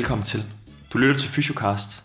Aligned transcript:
Velkommen 0.00 0.24
til. 0.24 0.52
Du 0.92 0.98
lytter 0.98 1.16
til 1.16 1.28
Fysiocast. 1.28 2.04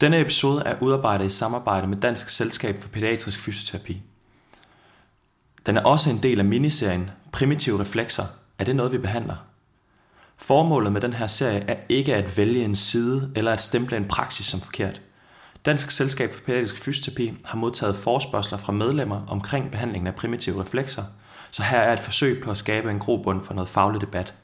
Denne 0.00 0.20
episode 0.20 0.62
er 0.66 0.76
udarbejdet 0.80 1.26
i 1.26 1.28
samarbejde 1.28 1.86
med 1.86 1.96
Dansk 1.96 2.28
Selskab 2.28 2.82
for 2.82 2.88
Pædiatrisk 2.88 3.40
Fysioterapi. 3.40 4.02
Den 5.66 5.76
er 5.76 5.82
også 5.82 6.10
en 6.10 6.22
del 6.22 6.38
af 6.38 6.44
miniserien 6.44 7.10
Primitive 7.32 7.80
Reflekser. 7.80 8.24
Er 8.58 8.64
det 8.64 8.76
noget, 8.76 8.92
vi 8.92 8.98
behandler? 8.98 9.36
Formålet 10.36 10.92
med 10.92 11.00
den 11.00 11.12
her 11.12 11.26
serie 11.26 11.64
er 11.68 11.76
ikke 11.88 12.14
at 12.14 12.36
vælge 12.36 12.64
en 12.64 12.74
side 12.74 13.32
eller 13.36 13.52
at 13.52 13.60
stemple 13.60 13.96
en 13.96 14.08
praksis 14.08 14.46
som 14.46 14.60
forkert. 14.60 15.00
Dansk 15.66 15.90
Selskab 15.90 16.32
for 16.34 16.40
Pædiatrisk 16.40 16.78
Fysioterapi 16.78 17.32
har 17.44 17.58
modtaget 17.58 17.96
forspørgseler 17.96 18.58
fra 18.58 18.72
medlemmer 18.72 19.26
omkring 19.28 19.70
behandlingen 19.70 20.06
af 20.06 20.14
primitive 20.14 20.60
reflekser, 20.60 21.04
så 21.50 21.62
her 21.62 21.78
er 21.78 21.92
et 21.92 22.00
forsøg 22.00 22.42
på 22.42 22.50
at 22.50 22.56
skabe 22.56 22.90
en 22.90 22.98
grobund 22.98 23.44
for 23.44 23.54
noget 23.54 23.68
faglig 23.68 24.00
debat– 24.00 24.34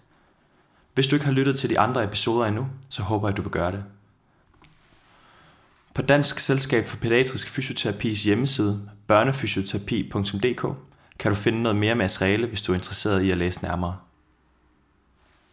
hvis 0.94 1.06
du 1.06 1.16
ikke 1.16 1.26
har 1.26 1.32
lyttet 1.32 1.58
til 1.58 1.70
de 1.70 1.78
andre 1.78 2.04
episoder 2.04 2.46
endnu, 2.46 2.66
så 2.88 3.02
håber 3.02 3.28
jeg, 3.28 3.32
at 3.32 3.36
du 3.36 3.42
vil 3.42 3.50
gøre 3.50 3.72
det. 3.72 3.84
På 5.94 6.02
Dansk 6.02 6.40
Selskab 6.40 6.86
for 6.86 6.96
Pædiatrisk 6.96 7.48
Fysioterapis 7.48 8.24
hjemmeside, 8.24 8.90
børnefysioterapi.dk, 9.06 10.66
kan 11.18 11.30
du 11.30 11.36
finde 11.36 11.62
noget 11.62 11.76
mere 11.76 11.94
materiale, 11.94 12.46
hvis 12.46 12.62
du 12.62 12.72
er 12.72 12.76
interesseret 12.76 13.22
i 13.22 13.30
at 13.30 13.38
læse 13.38 13.62
nærmere. 13.62 13.96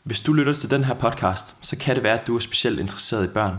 Hvis 0.04 0.22
du 0.22 0.34
lytter 0.34 0.54
til 0.54 0.72
den 0.72 0.84
her 0.84 0.94
podcast, 0.94 1.56
så 1.62 1.78
kan 1.78 1.96
det 1.96 2.04
være, 2.04 2.20
at 2.22 2.28
du 2.28 2.36
er 2.36 2.40
specielt 2.40 2.80
interesseret 2.80 3.26
i 3.30 3.34
børn. 3.34 3.58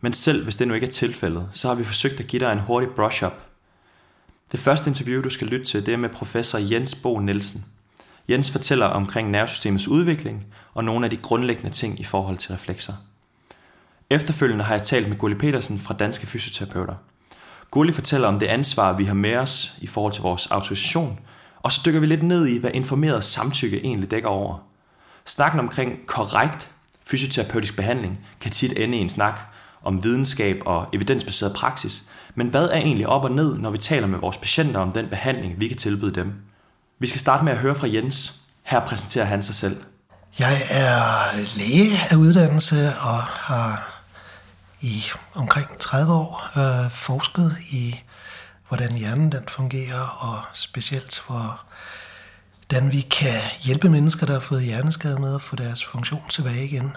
Men 0.00 0.12
selv 0.12 0.44
hvis 0.44 0.56
det 0.56 0.68
nu 0.68 0.74
ikke 0.74 0.86
er 0.86 0.90
tilfældet, 0.90 1.48
så 1.52 1.68
har 1.68 1.74
vi 1.74 1.84
forsøgt 1.84 2.20
at 2.20 2.26
give 2.26 2.40
dig 2.40 2.52
en 2.52 2.58
hurtig 2.58 2.90
brush-up. 2.90 3.34
Det 4.52 4.60
første 4.60 4.90
interview, 4.90 5.22
du 5.22 5.30
skal 5.30 5.46
lytte 5.46 5.66
til, 5.66 5.86
det 5.86 5.94
er 5.94 5.98
med 5.98 6.08
professor 6.08 6.58
Jens 6.58 6.94
Bo 6.94 7.18
Nielsen– 7.18 7.64
Jens 8.28 8.50
fortæller 8.50 8.86
omkring 8.86 9.30
nervesystemets 9.30 9.88
udvikling 9.88 10.46
og 10.74 10.84
nogle 10.84 11.06
af 11.06 11.10
de 11.10 11.16
grundlæggende 11.16 11.70
ting 11.70 12.00
i 12.00 12.04
forhold 12.04 12.38
til 12.38 12.52
reflekser. 12.52 12.92
Efterfølgende 14.10 14.64
har 14.64 14.74
jeg 14.74 14.82
talt 14.82 15.08
med 15.08 15.18
Gulli 15.18 15.36
Petersen 15.36 15.78
fra 15.78 15.94
Danske 15.94 16.26
Fysioterapeuter. 16.26 16.94
Gulli 17.70 17.92
fortæller 17.92 18.28
om 18.28 18.38
det 18.38 18.46
ansvar, 18.46 18.92
vi 18.92 19.04
har 19.04 19.14
med 19.14 19.36
os 19.36 19.78
i 19.80 19.86
forhold 19.86 20.12
til 20.12 20.22
vores 20.22 20.46
autorisation, 20.46 21.20
og 21.60 21.72
så 21.72 21.80
dykker 21.86 22.00
vi 22.00 22.06
lidt 22.06 22.22
ned 22.22 22.46
i, 22.46 22.58
hvad 22.58 22.70
informeret 22.74 23.24
samtykke 23.24 23.84
egentlig 23.84 24.10
dækker 24.10 24.28
over. 24.28 24.58
Snakken 25.26 25.60
omkring 25.60 26.06
korrekt 26.06 26.70
fysioterapeutisk 27.04 27.76
behandling 27.76 28.18
kan 28.40 28.50
tit 28.50 28.78
ende 28.78 28.98
i 28.98 29.00
en 29.00 29.08
snak 29.08 29.40
om 29.82 30.04
videnskab 30.04 30.62
og 30.66 30.86
evidensbaseret 30.92 31.52
praksis, 31.52 32.02
men 32.34 32.48
hvad 32.48 32.68
er 32.68 32.76
egentlig 32.76 33.06
op 33.08 33.24
og 33.24 33.30
ned, 33.30 33.58
når 33.58 33.70
vi 33.70 33.78
taler 33.78 34.06
med 34.06 34.18
vores 34.18 34.36
patienter 34.36 34.80
om 34.80 34.92
den 34.92 35.08
behandling, 35.08 35.60
vi 35.60 35.68
kan 35.68 35.76
tilbyde 35.76 36.14
dem? 36.14 36.47
Vi 36.98 37.06
skal 37.06 37.20
starte 37.20 37.44
med 37.44 37.52
at 37.52 37.58
høre 37.58 37.74
fra 37.74 37.88
Jens. 37.88 38.34
Her 38.62 38.86
præsenterer 38.86 39.24
han 39.24 39.42
sig 39.42 39.54
selv. 39.54 39.84
Jeg 40.38 40.60
er 40.70 41.36
læge 41.58 41.98
af 42.10 42.16
uddannelse 42.16 42.98
og 42.98 43.22
har 43.22 44.02
i 44.80 45.04
omkring 45.34 45.78
30 45.78 46.12
år 46.12 46.50
øh, 46.58 46.90
forsket 46.90 47.56
i, 47.72 48.00
hvordan 48.68 48.92
hjernen 48.92 49.32
den 49.32 49.44
fungerer, 49.48 50.00
og 50.00 50.42
specielt 50.52 51.22
hvordan 51.26 52.92
vi 52.92 53.00
kan 53.00 53.40
hjælpe 53.62 53.88
mennesker, 53.88 54.26
der 54.26 54.32
har 54.32 54.40
fået 54.40 54.62
hjerneskade 54.62 55.18
med 55.18 55.34
at 55.34 55.42
få 55.42 55.56
deres 55.56 55.84
funktion 55.84 56.28
tilbage 56.28 56.64
igen. 56.64 56.96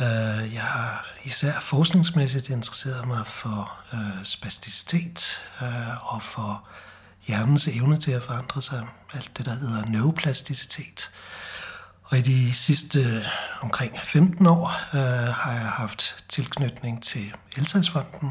Øh, 0.00 0.54
jeg 0.54 0.62
har 0.62 1.06
især 1.24 1.52
forskningsmæssigt 1.60 2.48
interesseret 2.50 3.06
mig 3.06 3.26
for 3.26 3.72
øh, 3.94 4.24
spasticitet 4.24 5.44
øh, 5.62 6.14
og 6.14 6.22
for 6.22 6.64
hjernens 7.26 7.68
evne 7.68 7.96
til 7.96 8.10
at 8.10 8.22
forandre 8.22 8.62
sig, 8.62 8.86
alt 9.12 9.38
det, 9.38 9.46
der 9.46 9.54
hedder 9.54 9.84
neuroplasticitet. 9.84 11.10
Og 12.04 12.18
i 12.18 12.22
de 12.22 12.54
sidste 12.54 13.00
øh, 13.00 13.24
omkring 13.60 14.00
15 14.02 14.46
år 14.46 14.80
øh, 14.94 15.34
har 15.34 15.52
jeg 15.52 15.68
haft 15.68 16.24
tilknytning 16.28 17.02
til 17.02 17.34
Elsagsfonden, 17.56 18.30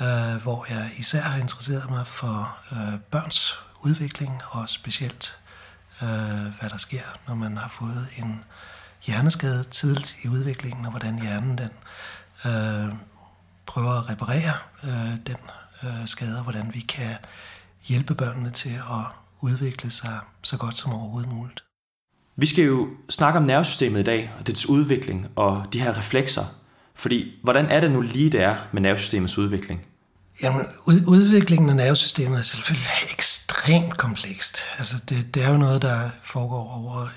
øh, 0.00 0.42
hvor 0.42 0.66
jeg 0.68 0.90
især 0.98 1.20
har 1.20 1.40
interesseret 1.40 1.90
mig 1.90 2.06
for 2.06 2.58
øh, 2.72 3.00
børns 3.10 3.58
udvikling, 3.84 4.42
og 4.50 4.68
specielt 4.68 5.38
øh, 6.02 6.08
hvad 6.60 6.70
der 6.70 6.76
sker, 6.78 7.18
når 7.28 7.34
man 7.34 7.56
har 7.56 7.68
fået 7.68 8.08
en 8.16 8.44
hjerneskade 9.06 9.64
tidligt 9.64 10.16
i 10.24 10.28
udviklingen, 10.28 10.84
og 10.84 10.90
hvordan 10.90 11.20
hjernen 11.22 11.58
den 11.58 11.70
øh, 12.44 12.94
prøver 13.66 13.92
at 13.92 14.10
reparere 14.10 14.52
øh, 14.84 15.16
den 15.26 15.38
øh, 15.82 16.06
skade, 16.06 16.36
og 16.36 16.42
hvordan 16.42 16.74
vi 16.74 16.80
kan 16.80 17.16
hjælpe 17.88 18.14
børnene 18.14 18.50
til 18.50 18.70
at 18.70 19.04
udvikle 19.40 19.90
sig 19.90 20.18
så 20.42 20.56
godt 20.56 20.76
som 20.76 20.92
overhovedet 20.92 21.32
muligt. 21.32 21.64
Vi 22.36 22.46
skal 22.46 22.64
jo 22.64 22.88
snakke 23.10 23.38
om 23.38 23.44
nervesystemet 23.44 24.00
i 24.00 24.02
dag, 24.02 24.32
og 24.38 24.46
dets 24.46 24.66
udvikling 24.66 25.26
og 25.36 25.64
de 25.72 25.80
her 25.80 25.98
reflekser. 25.98 26.44
Fordi, 26.94 27.32
hvordan 27.42 27.66
er 27.66 27.80
det 27.80 27.90
nu 27.90 28.00
lige, 28.00 28.30
det 28.30 28.42
er 28.42 28.56
med 28.72 28.82
nervesystemets 28.82 29.38
udvikling? 29.38 29.80
Jamen, 30.42 30.66
udviklingen 30.86 31.70
af 31.70 31.76
nervesystemet 31.76 32.38
er 32.38 32.42
selvfølgelig 32.42 32.88
ekstremt 33.14 33.96
komplekst. 33.96 34.58
Altså, 34.78 35.02
det, 35.08 35.34
det 35.34 35.44
er 35.44 35.50
jo 35.50 35.56
noget, 35.56 35.82
der 35.82 36.10
foregår 36.22 36.70
over 36.70 37.08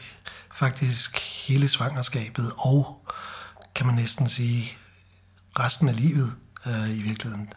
faktisk 0.53 1.19
hele 1.47 1.68
svangerskabet, 1.68 2.51
og 2.57 3.07
kan 3.75 3.86
man 3.86 3.96
næsten 3.96 4.28
sige 4.28 4.72
resten 5.59 5.90
af 5.90 5.96
livet 5.96 6.31
øh, 6.66 6.97
i 6.97 7.01
virkeligheden. 7.01 7.53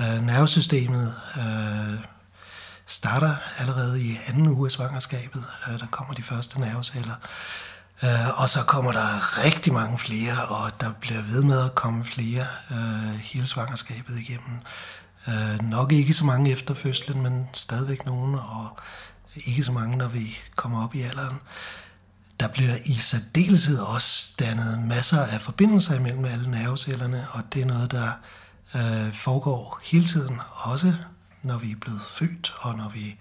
Øh, 0.00 0.26
nervesystemet 0.26 1.14
øh, 1.38 2.13
starter 2.86 3.36
allerede 3.58 4.04
i 4.04 4.18
anden 4.26 4.46
uge 4.46 4.66
af 4.66 4.70
svangerskabet. 4.70 5.44
Øh, 5.68 5.80
der 5.80 5.86
kommer 5.86 6.14
de 6.14 6.22
første 6.22 6.60
nerveceller. 6.60 7.14
Øh, 8.02 8.40
og 8.40 8.50
så 8.50 8.64
kommer 8.64 8.92
der 8.92 9.44
rigtig 9.44 9.72
mange 9.72 9.98
flere, 9.98 10.44
og 10.48 10.80
der 10.80 10.92
bliver 11.00 11.22
ved 11.22 11.42
med 11.42 11.60
at 11.64 11.74
komme 11.74 12.04
flere 12.04 12.46
øh, 12.70 13.14
hele 13.20 13.46
svangerskabet 13.46 14.18
igennem. 14.18 14.60
Øh, 15.28 15.70
nok 15.70 15.92
ikke 15.92 16.14
så 16.14 16.24
mange 16.24 16.50
efter 16.50 16.74
fødslen, 16.74 17.22
men 17.22 17.48
stadigvæk 17.52 18.06
nogen, 18.06 18.34
og 18.34 18.78
ikke 19.46 19.62
så 19.62 19.72
mange, 19.72 19.96
når 19.96 20.08
vi 20.08 20.38
kommer 20.56 20.84
op 20.84 20.94
i 20.94 21.02
alderen. 21.02 21.40
Der 22.40 22.48
bliver 22.48 22.74
i 22.86 22.94
særdeleshed 22.94 23.78
også 23.78 24.32
dannet 24.38 24.78
masser 24.78 25.22
af 25.22 25.40
forbindelser 25.40 25.96
imellem 25.96 26.24
alle 26.24 26.50
nervecellerne, 26.50 27.26
og 27.30 27.42
det 27.54 27.62
er 27.62 27.66
noget, 27.66 27.90
der 27.90 28.10
øh, 28.74 29.12
foregår 29.12 29.80
hele 29.82 30.04
tiden, 30.04 30.40
også 30.54 30.94
når 31.44 31.58
vi 31.58 31.70
er 31.70 31.76
blevet 31.76 32.00
født, 32.10 32.54
og 32.58 32.76
når 32.76 32.88
vi 32.88 33.16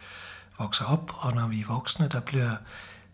vokser 0.59 0.85
op, 0.85 1.11
og 1.15 1.33
når 1.33 1.47
vi 1.47 1.61
er 1.61 1.65
voksne, 1.67 2.07
der 2.07 2.19
bliver 2.19 2.55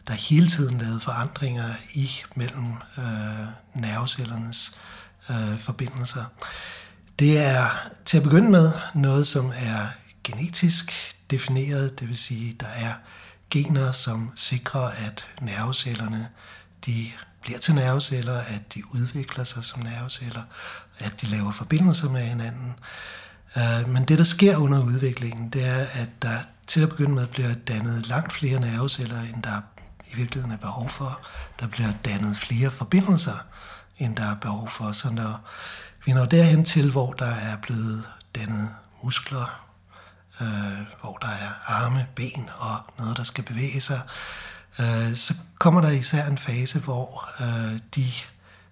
der 0.07 0.13
hele 0.13 0.47
tiden 0.47 0.77
lavet 0.77 1.01
forandringer 1.01 1.73
i 1.93 2.11
mellem 2.35 2.73
øh, 2.97 3.47
nervecellernes 3.73 4.79
øh, 5.29 5.59
forbindelser. 5.59 6.25
Det 7.19 7.37
er 7.37 7.69
til 8.05 8.17
at 8.17 8.23
begynde 8.23 8.49
med 8.49 8.71
noget, 8.95 9.27
som 9.27 9.51
er 9.55 9.87
genetisk 10.23 11.15
defineret, 11.31 11.99
det 11.99 12.07
vil 12.07 12.17
sige, 12.17 12.53
der 12.59 12.67
er 12.67 12.93
gener, 13.49 13.91
som 13.91 14.31
sikrer, 14.35 14.89
at 15.07 15.25
nervecellerne 15.41 16.29
de 16.85 17.11
bliver 17.41 17.59
til 17.59 17.75
nerveceller, 17.75 18.39
at 18.39 18.73
de 18.73 18.83
udvikler 18.93 19.43
sig 19.43 19.65
som 19.65 19.81
nerveceller, 19.81 20.43
at 20.99 21.21
de 21.21 21.27
laver 21.27 21.51
forbindelser 21.51 22.09
med 22.09 22.21
hinanden. 22.21 22.73
Øh, 23.57 23.89
men 23.89 24.05
det, 24.05 24.17
der 24.17 24.23
sker 24.23 24.57
under 24.57 24.83
udviklingen, 24.83 25.49
det 25.49 25.65
er, 25.65 25.85
at 25.93 26.09
der 26.21 26.37
til 26.67 26.81
at 26.81 26.89
begynde 26.89 27.11
med 27.11 27.27
bliver 27.27 27.53
dannet 27.53 28.07
langt 28.07 28.33
flere 28.33 28.59
nerveceller, 28.59 29.21
end 29.21 29.43
der 29.43 29.61
i 30.11 30.15
virkeligheden 30.15 30.51
er 30.51 30.57
behov 30.57 30.89
for. 30.89 31.19
Der 31.59 31.67
bliver 31.67 31.89
dannet 32.05 32.37
flere 32.37 32.71
forbindelser, 32.71 33.37
end 33.97 34.15
der 34.15 34.31
er 34.31 34.35
behov 34.35 34.69
for. 34.69 34.91
Så 34.91 35.09
når 35.13 35.39
vi 36.05 36.13
når 36.13 36.25
derhen 36.25 36.65
til, 36.65 36.91
hvor 36.91 37.13
der 37.13 37.25
er 37.31 37.57
blevet 37.57 38.03
dannet 38.35 38.69
muskler, 39.03 39.65
øh, 40.41 40.47
hvor 41.01 41.17
der 41.21 41.27
er 41.27 41.49
arme, 41.65 42.07
ben 42.15 42.49
og 42.57 42.77
noget, 42.99 43.17
der 43.17 43.23
skal 43.23 43.43
bevæge 43.43 43.81
sig, 43.81 44.01
øh, 44.79 45.15
så 45.15 45.33
kommer 45.59 45.81
der 45.81 45.89
især 45.89 46.25
en 46.25 46.37
fase, 46.37 46.79
hvor 46.79 47.29
øh, 47.41 47.79
de 47.95 48.05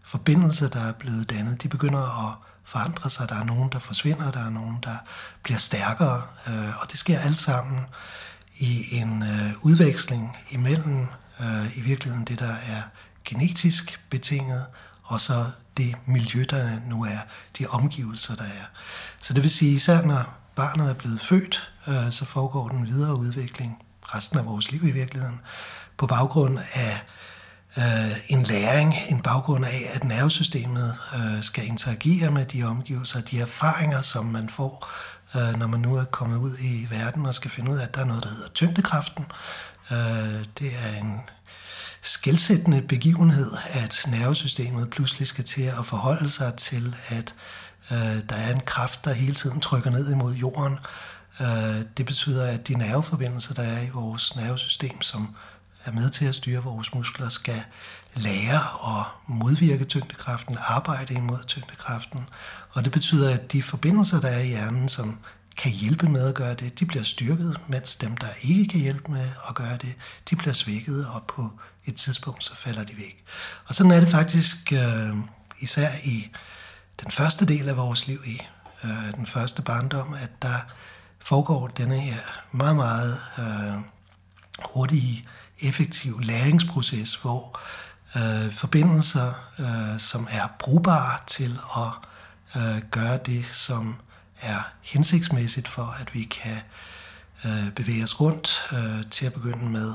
forbindelser, 0.04 0.68
der 0.68 0.82
er 0.82 0.92
blevet 0.92 1.30
dannet, 1.30 1.64
de 1.64 1.68
begynder 1.68 2.30
at 2.30 2.47
forandrer 2.68 3.10
sig. 3.10 3.30
Der 3.30 3.36
er 3.36 3.44
nogen, 3.44 3.70
der 3.72 3.80
forsvinder, 3.80 4.32
der 4.32 4.46
er 4.46 4.50
nogen, 4.50 4.78
der 4.84 4.96
bliver 5.44 5.60
stærkere, 5.60 6.22
øh, 6.48 6.82
og 6.82 6.92
det 6.92 7.00
sker 7.00 7.20
alt 7.20 7.38
sammen 7.38 7.86
i 8.60 8.96
en 8.96 9.24
øh, 9.24 9.52
udveksling 9.62 10.38
imellem 10.52 11.08
øh, 11.40 11.78
i 11.78 11.82
virkeligheden 11.82 12.26
det, 12.26 12.40
der 12.40 12.54
er 12.54 12.82
genetisk 13.26 14.00
betinget, 14.10 14.66
og 15.04 15.22
så 15.22 15.46
det 15.78 15.96
miljø, 16.06 16.46
der 16.50 16.80
nu 16.86 17.04
er, 17.04 17.20
de 17.58 17.68
omgivelser, 17.68 18.36
der 18.36 18.44
er. 18.44 18.66
Så 19.22 19.34
det 19.34 19.44
vil 19.44 19.52
sige, 19.52 19.72
især 19.72 20.02
når 20.02 20.34
barnet 20.56 20.90
er 20.90 20.94
blevet 20.94 21.22
født, 21.22 21.72
øh, 21.88 22.12
så 22.12 22.26
foregår 22.26 22.70
den 22.70 22.88
videre 22.88 23.16
udvikling 23.16 23.84
resten 24.02 24.40
af 24.40 24.46
vores 24.46 24.72
liv 24.72 24.84
i 24.84 24.92
virkeligheden, 24.92 25.42
på 25.98 26.08
baggrund 26.08 26.60
af 26.74 27.02
øh, 27.78 28.18
en 28.28 28.44
læring, 28.44 28.96
en 29.10 29.22
baggrund 29.22 29.66
af, 29.66 29.90
at 29.94 30.04
nervesystemet 30.04 30.98
øh, 31.16 31.44
skal 31.44 31.68
interagere 31.68 32.32
med 32.32 32.46
de 32.46 32.64
omgivelser, 32.64 33.22
de 33.22 33.42
erfaringer, 33.42 34.02
som 34.02 34.26
man 34.26 34.50
får, 34.50 34.90
øh, 35.36 35.60
når 35.60 35.68
man 35.68 35.80
nu 35.80 35.96
er 35.96 36.06
kommet 36.06 36.38
ud 36.38 36.52
i 36.62 36.88
verden 36.90 37.26
og 37.26 37.36
skal 37.36 37.52
finde 37.52 37.72
ud 37.72 37.78
af, 37.78 37.84
at 37.84 37.96
der 37.96 38.02
er 38.02 38.06
noget, 38.06 38.24
der 38.24 38.30
hedder 38.30 38.50
tyngdekraften. 38.50 39.26
Øh, 39.92 40.46
det 40.60 40.72
er 40.86 40.98
en 41.02 41.22
skældsættende 42.02 42.82
begivenhed, 42.82 43.52
at 43.70 44.06
nervesystemet 44.08 44.90
pludselig 44.90 45.28
skal 45.28 45.44
til 45.44 45.64
at 45.64 45.86
forholde 45.86 46.30
sig 46.30 46.54
til, 46.54 46.96
at 47.08 47.36
øh, 47.92 48.30
der 48.30 48.36
er 48.36 48.54
en 48.54 48.62
kraft, 48.66 49.06
der 49.06 49.14
hele 49.14 49.36
tiden 49.36 49.60
trykker 49.60 49.90
ned 49.90 50.12
imod 50.12 50.34
jorden. 50.34 50.80
Øh, 51.42 51.82
det 51.98 52.06
betyder, 52.06 52.48
at 52.48 52.68
de 52.68 52.78
nerveforbindelser, 52.78 53.54
der 53.54 53.64
er 53.64 53.82
i 53.82 53.90
vores 53.90 54.36
nervesystem, 54.36 55.02
som 55.02 55.36
er 55.88 55.92
med 55.92 56.10
til 56.10 56.26
at 56.26 56.36
styre 56.36 56.64
vores 56.64 56.94
muskler, 56.94 57.30
skal 57.30 57.64
lære 58.16 58.98
at 58.98 59.06
modvirke 59.28 59.84
tyngdekraften, 59.84 60.58
arbejde 60.62 61.14
imod 61.14 61.40
tyngdekraften. 61.48 62.30
Og 62.70 62.86
det 62.86 62.94
betyder, 62.94 63.34
at 63.34 63.52
de 63.52 63.64
forbindelser, 63.64 64.22
der 64.22 64.28
er 64.28 64.40
i 64.40 64.48
hjernen, 64.48 64.90
som 64.90 65.20
kan 65.58 65.72
hjælpe 65.72 66.10
med 66.10 66.28
at 66.28 66.36
gøre 66.36 66.54
det, 66.54 66.80
de 66.80 66.86
bliver 66.86 67.04
styrket, 67.04 67.60
mens 67.68 67.96
dem, 67.96 68.18
der 68.18 68.28
ikke 68.42 68.68
kan 68.68 68.80
hjælpe 68.80 69.12
med 69.12 69.30
at 69.50 69.56
gøre 69.56 69.78
det, 69.78 69.96
de 70.30 70.36
bliver 70.36 70.54
svækket, 70.54 71.08
og 71.08 71.24
på 71.28 71.52
et 71.86 71.96
tidspunkt 71.96 72.44
så 72.44 72.56
falder 72.56 72.84
de 72.84 72.98
væk. 72.98 73.24
Og 73.66 73.76
sådan 73.76 73.92
er 73.92 74.00
det 74.00 74.10
faktisk 74.10 74.74
øh, 74.74 75.16
især 75.60 75.90
i 76.04 76.32
den 77.04 77.12
første 77.12 77.46
del 77.46 77.70
af 77.70 77.78
vores 77.78 78.08
liv, 78.08 78.20
i 78.26 78.42
øh, 78.84 79.14
den 79.16 79.26
første 79.26 79.62
barndom, 79.62 80.14
at 80.14 80.42
der 80.42 80.60
foregår 81.20 81.68
denne 81.68 82.00
her 82.00 82.20
meget, 82.52 82.76
meget 82.76 83.22
øh, 83.40 83.74
hurtige, 84.66 85.28
effektiv 85.62 86.20
læringsproces, 86.20 87.16
hvor 87.16 87.60
øh, 88.16 88.52
forbindelser, 88.52 89.34
øh, 89.60 90.00
som 90.00 90.28
er 90.32 90.48
brugbare 90.60 91.20
til 91.28 91.60
at 91.78 91.92
øh, 92.62 92.82
gøre 92.92 93.20
det, 93.26 93.46
som 93.52 93.96
er 94.42 94.60
hensigtsmæssigt 94.82 95.68
for, 95.68 95.96
at 96.02 96.14
vi 96.14 96.24
kan 96.24 96.58
øh, 97.46 97.72
bevæge 97.72 98.04
os 98.04 98.22
rundt 98.22 98.66
øh, 98.74 99.10
til 99.12 99.26
at 99.26 99.34
begynde 99.34 99.70
med 99.70 99.94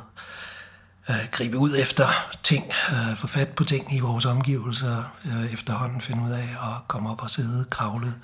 øh, 1.09 1.17
gribe 1.31 1.59
ud 1.59 1.76
efter 1.82 2.08
ting, 2.43 2.73
øh, 2.93 3.17
få 3.17 3.26
fat 3.26 3.49
på 3.49 3.65
ting 3.65 3.97
i 3.97 4.00
vores 4.00 4.25
omgivelser, 4.25 5.17
øh, 5.25 5.53
efterhånden 5.53 6.00
finde 6.00 6.23
ud 6.23 6.31
af 6.31 6.49
at 6.62 6.88
komme 6.88 7.11
op 7.11 7.23
og 7.23 7.31
sidde, 7.31 7.65
kravle 7.70 8.15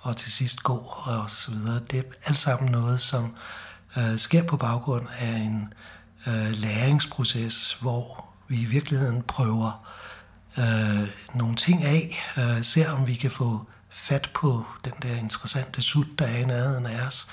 og 0.00 0.16
til 0.16 0.32
sidst 0.32 0.62
gå 0.62 0.94
og 0.96 1.30
så 1.30 1.50
videre. 1.50 1.80
Det 1.90 1.98
er 1.98 2.02
alt 2.24 2.38
sammen 2.38 2.72
noget, 2.72 3.00
som 3.00 3.36
øh, 3.96 4.18
sker 4.18 4.42
på 4.42 4.56
baggrund 4.56 5.06
af 5.18 5.36
en 5.36 5.62
øh, 5.62 5.95
øh, 6.26 6.50
læringsproces, 6.50 7.76
hvor 7.80 8.26
vi 8.48 8.60
i 8.60 8.64
virkeligheden 8.64 9.22
prøver 9.22 9.86
øh, 10.58 11.08
nogle 11.34 11.54
ting 11.54 11.84
af, 11.84 12.24
øh, 12.38 12.64
ser 12.64 12.90
om 12.90 13.06
vi 13.06 13.14
kan 13.14 13.30
få 13.30 13.66
fat 13.90 14.30
på 14.34 14.66
den 14.84 14.92
der 15.02 15.16
interessante 15.16 15.82
sut, 15.82 16.06
der 16.18 16.26
er 16.26 16.38
i 16.38 16.44
nærheden 16.44 16.86
af 16.86 17.06
os. 17.06 17.28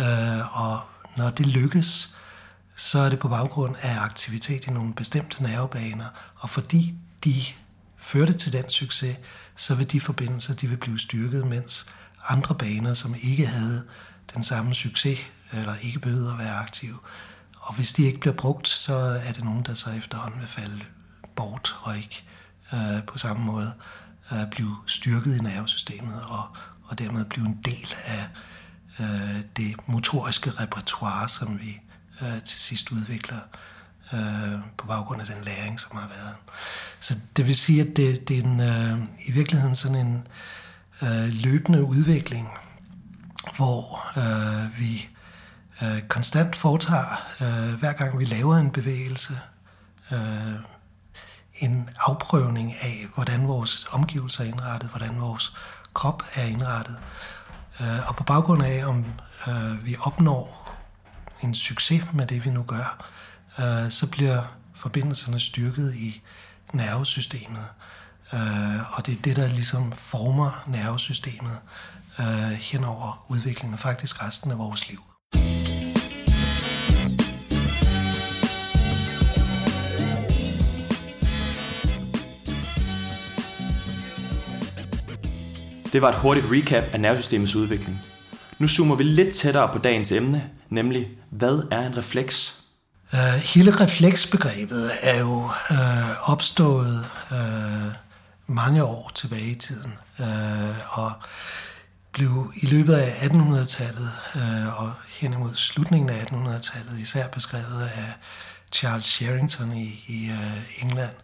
Øh, 0.00 0.62
og 0.62 0.80
når 1.16 1.30
det 1.30 1.46
lykkes, 1.46 2.16
så 2.76 2.98
er 2.98 3.08
det 3.08 3.18
på 3.18 3.28
baggrund 3.28 3.76
af 3.82 4.00
aktivitet 4.00 4.66
i 4.66 4.70
nogle 4.70 4.94
bestemte 4.94 5.42
nervebaner, 5.42 6.06
og 6.36 6.50
fordi 6.50 6.94
de 7.24 7.42
førte 7.98 8.32
til 8.32 8.52
den 8.52 8.70
succes, 8.70 9.16
så 9.56 9.74
vil 9.74 9.92
de 9.92 10.00
forbindelser 10.00 10.54
de 10.54 10.68
vil 10.68 10.76
blive 10.76 10.98
styrket, 10.98 11.46
mens 11.46 11.86
andre 12.28 12.54
baner, 12.54 12.94
som 12.94 13.14
ikke 13.22 13.46
havde 13.46 13.84
den 14.34 14.42
samme 14.42 14.74
succes, 14.74 15.18
eller 15.52 15.74
ikke 15.82 15.98
behøvede 15.98 16.32
at 16.32 16.38
være 16.38 16.54
aktive, 16.54 16.98
og 17.68 17.74
hvis 17.74 17.92
de 17.92 18.04
ikke 18.04 18.20
bliver 18.20 18.34
brugt, 18.34 18.68
så 18.68 18.94
er 19.24 19.32
det 19.32 19.44
nogen, 19.44 19.62
der 19.62 19.74
så 19.74 19.90
efterhånden 19.90 20.40
vil 20.40 20.48
falde 20.48 20.84
bort 21.36 21.76
og 21.82 21.96
ikke 21.96 22.24
øh, 22.72 23.02
på 23.06 23.18
samme 23.18 23.44
måde 23.44 23.72
øh, 24.32 24.50
blive 24.50 24.76
styrket 24.86 25.36
i 25.36 25.38
nervesystemet 25.38 26.22
og, 26.22 26.46
og 26.84 26.98
dermed 26.98 27.24
blive 27.24 27.46
en 27.46 27.58
del 27.64 27.94
af 28.04 28.28
øh, 29.00 29.42
det 29.56 29.76
motoriske 29.86 30.50
repertoire, 30.50 31.28
som 31.28 31.60
vi 31.60 31.80
øh, 32.22 32.42
til 32.42 32.60
sidst 32.60 32.92
udvikler 32.92 33.38
øh, 34.12 34.58
på 34.76 34.86
baggrund 34.86 35.20
af 35.20 35.26
den 35.26 35.44
læring, 35.44 35.80
som 35.80 35.96
har 35.96 36.08
været. 36.08 36.36
Så 37.00 37.14
det 37.36 37.46
vil 37.46 37.56
sige, 37.56 37.80
at 37.80 37.96
det, 37.96 38.28
det 38.28 38.38
er 38.38 38.42
en, 38.42 38.60
øh, 38.60 38.98
i 39.26 39.32
virkeligheden 39.32 39.74
sådan 39.74 40.06
en 40.06 40.26
øh, 41.02 41.28
løbende 41.28 41.84
udvikling, 41.84 42.48
hvor 43.56 44.08
øh, 44.16 44.80
vi 44.80 45.08
øh, 45.82 46.02
konstant 46.08 46.56
foretager, 46.56 47.26
øh, 47.40 47.74
hver 47.78 47.92
gang 47.92 48.18
vi 48.18 48.24
laver 48.24 48.56
en 48.56 48.70
bevægelse, 48.70 49.40
øh, 50.12 50.54
en 51.58 51.90
afprøvning 52.00 52.74
af, 52.74 53.06
hvordan 53.14 53.48
vores 53.48 53.86
omgivelser 53.90 54.44
er 54.44 54.48
indrettet, 54.48 54.90
hvordan 54.90 55.20
vores 55.20 55.56
krop 55.94 56.22
er 56.34 56.44
indrettet. 56.44 57.00
Øh, 57.80 58.08
og 58.08 58.16
på 58.16 58.24
baggrund 58.24 58.62
af, 58.62 58.86
om 58.86 59.04
øh, 59.48 59.86
vi 59.86 59.96
opnår 60.00 60.74
en 61.42 61.54
succes 61.54 62.04
med 62.12 62.26
det, 62.26 62.44
vi 62.44 62.50
nu 62.50 62.62
gør, 62.62 63.04
øh, 63.58 63.90
så 63.90 64.10
bliver 64.10 64.42
forbindelserne 64.74 65.40
styrket 65.40 65.94
i 65.94 66.22
nervesystemet. 66.72 67.68
Øh, 68.32 68.92
og 68.98 69.06
det 69.06 69.18
er 69.18 69.22
det, 69.22 69.36
der 69.36 69.48
ligesom 69.48 69.92
former 69.92 70.64
nervesystemet 70.66 71.58
øh, 72.18 72.50
hen 72.50 72.84
over 72.84 73.24
udviklingen, 73.28 73.74
og 73.74 73.80
faktisk 73.80 74.22
resten 74.22 74.50
af 74.50 74.58
vores 74.58 74.88
liv. 74.88 75.07
Det 85.92 86.02
var 86.02 86.08
et 86.08 86.14
hurtigt 86.14 86.46
recap 86.52 86.84
af 86.92 87.00
nervesystemets 87.00 87.54
udvikling. 87.54 88.00
Nu 88.58 88.68
zoomer 88.68 88.94
vi 88.94 89.02
lidt 89.02 89.34
tættere 89.34 89.72
på 89.72 89.78
dagens 89.78 90.12
emne, 90.12 90.50
nemlig 90.70 91.08
hvad 91.30 91.62
er 91.70 91.86
en 91.86 91.96
refleks? 91.96 92.64
Uh, 93.12 93.18
hele 93.34 93.70
refleksbegrebet 93.80 94.90
er 95.02 95.18
jo 95.18 95.44
uh, 95.70 96.30
opstået 96.30 97.06
uh, 97.30 97.92
mange 98.46 98.84
år 98.84 99.12
tilbage 99.14 99.50
i 99.50 99.54
tiden, 99.54 99.94
uh, 100.18 100.98
og 100.98 101.12
blev 102.12 102.52
i 102.62 102.66
løbet 102.66 102.94
af 102.94 103.10
1800-tallet 103.10 104.10
uh, 104.34 104.82
og 104.82 104.92
hen 105.08 105.32
imod 105.32 105.54
slutningen 105.54 106.10
af 106.10 106.24
1800-tallet 106.24 106.98
især 107.00 107.28
beskrevet 107.28 107.82
af 107.82 108.12
Charles 108.72 109.06
Sherrington 109.06 109.72
i, 109.72 110.04
i 110.06 110.30
uh, 110.30 110.84
England 110.84 111.14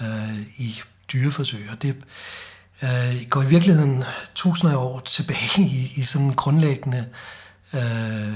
uh, 0.00 0.40
i 0.40 0.80
dyreforsøg. 1.12 1.68
Og 1.72 1.82
det 1.82 1.96
øh, 2.82 3.28
går 3.30 3.42
i 3.42 3.46
virkeligheden 3.46 4.04
tusinder 4.34 4.74
af 4.74 4.78
år 4.78 5.00
tilbage 5.00 5.62
i, 5.62 5.92
i 5.96 6.04
sådan 6.04 6.26
en 6.26 6.34
grundlæggende 6.34 7.08
øh, 7.74 8.34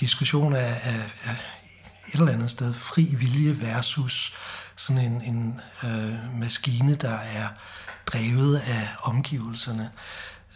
diskussion 0.00 0.52
af, 0.52 0.80
af, 0.82 1.10
af 1.24 1.36
et 2.08 2.14
eller 2.14 2.32
andet 2.32 2.50
sted 2.50 2.74
fri 2.74 3.14
vilje 3.18 3.60
versus 3.60 4.36
sådan 4.76 5.02
en, 5.02 5.22
en 5.22 5.60
øh, 5.84 6.38
maskine, 6.40 6.94
der 6.94 7.14
er 7.14 7.48
drevet 8.06 8.56
af 8.58 8.88
omgivelserne. 9.02 9.90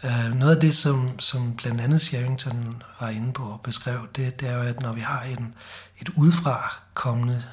Øh, 0.03 0.35
noget 0.35 0.55
af 0.55 0.61
det, 0.61 0.75
som, 0.75 1.19
som 1.19 1.55
blandt 1.55 1.81
andet 1.81 2.01
Sherrington 2.01 2.83
var 2.99 3.09
inde 3.09 3.33
på 3.33 3.43
og 3.43 3.61
beskrev, 3.61 4.07
det, 4.15 4.39
det 4.39 4.49
er 4.49 4.53
jo, 4.53 4.61
at 4.61 4.81
når 4.81 4.93
vi 4.93 5.01
har 5.01 5.21
en, 5.21 5.55
et 6.01 6.09
udefra 6.09 6.81
kommende 6.93 7.43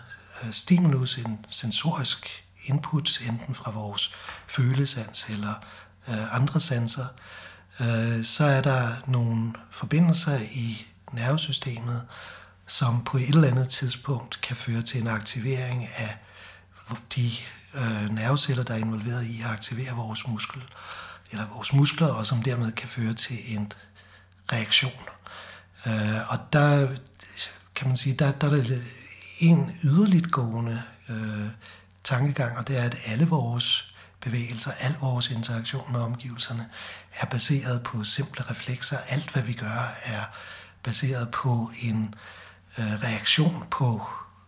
øh, 0.43 0.53
stimulus, 0.53 1.19
en 1.19 1.47
sensorisk 1.49 2.45
input, 2.65 3.21
enten 3.29 3.55
fra 3.55 3.71
vores 3.71 4.15
følesans 4.47 5.29
eller 5.29 5.55
øh, 6.09 6.35
andre 6.37 6.61
sanser, 6.61 7.07
øh, 7.81 8.25
så 8.25 8.45
er 8.45 8.61
der 8.61 8.95
nogle 9.07 9.53
forbindelser 9.71 10.39
i 10.39 10.87
nervesystemet, 11.13 12.07
som 12.67 13.05
på 13.05 13.17
et 13.17 13.29
eller 13.29 13.49
andet 13.49 13.69
tidspunkt 13.69 14.41
kan 14.41 14.57
føre 14.57 14.83
til 14.83 15.01
en 15.01 15.07
aktivering 15.07 15.89
af 15.97 16.19
de 17.15 17.31
øh, 17.75 18.11
nerveceller, 18.11 18.63
der 18.63 18.75
er 18.75 18.79
involveret 18.79 19.25
i 19.25 19.41
at 19.41 19.51
aktivere 19.51 19.97
vores 19.97 20.29
muskel, 20.29 20.63
eller 21.31 21.47
vores 21.55 21.73
muskler, 21.73 22.07
og 22.07 22.27
som 22.27 22.43
dermed 22.43 22.73
kan 22.73 22.89
føre 22.89 23.15
til 23.15 23.57
en 23.57 23.73
reaktion. 24.53 25.03
Øh, 25.87 26.33
og 26.33 26.39
der 26.53 26.89
kan 27.75 27.87
man 27.87 27.97
sige, 27.97 28.17
der, 28.17 28.33
der 28.33 28.51
er 28.51 28.81
en 29.39 29.77
yderligt 29.85 30.31
gående 30.31 30.83
øh, 31.09 31.49
tankegang, 32.05 32.59
og 32.59 32.69
det 32.69 32.79
er, 32.79 32.83
at 32.83 32.97
alle 33.07 33.27
vores 33.27 33.95
bevægelser, 34.21 34.73
al 34.81 34.97
vores 35.01 35.31
interaktion 35.31 35.93
med 35.93 36.01
omgivelserne 36.01 36.69
er 37.21 37.27
baseret 37.27 37.83
på 37.83 38.05
simple 38.05 38.51
reflekser. 38.51 38.99
Alt, 39.09 39.31
hvad 39.31 39.43
vi 39.43 39.53
gør, 39.53 39.95
er 40.05 40.25
baseret 40.83 41.31
på 41.31 41.71
en 41.83 42.15
øh, 42.79 43.03
reaktion 43.03 43.65
på 43.71 44.03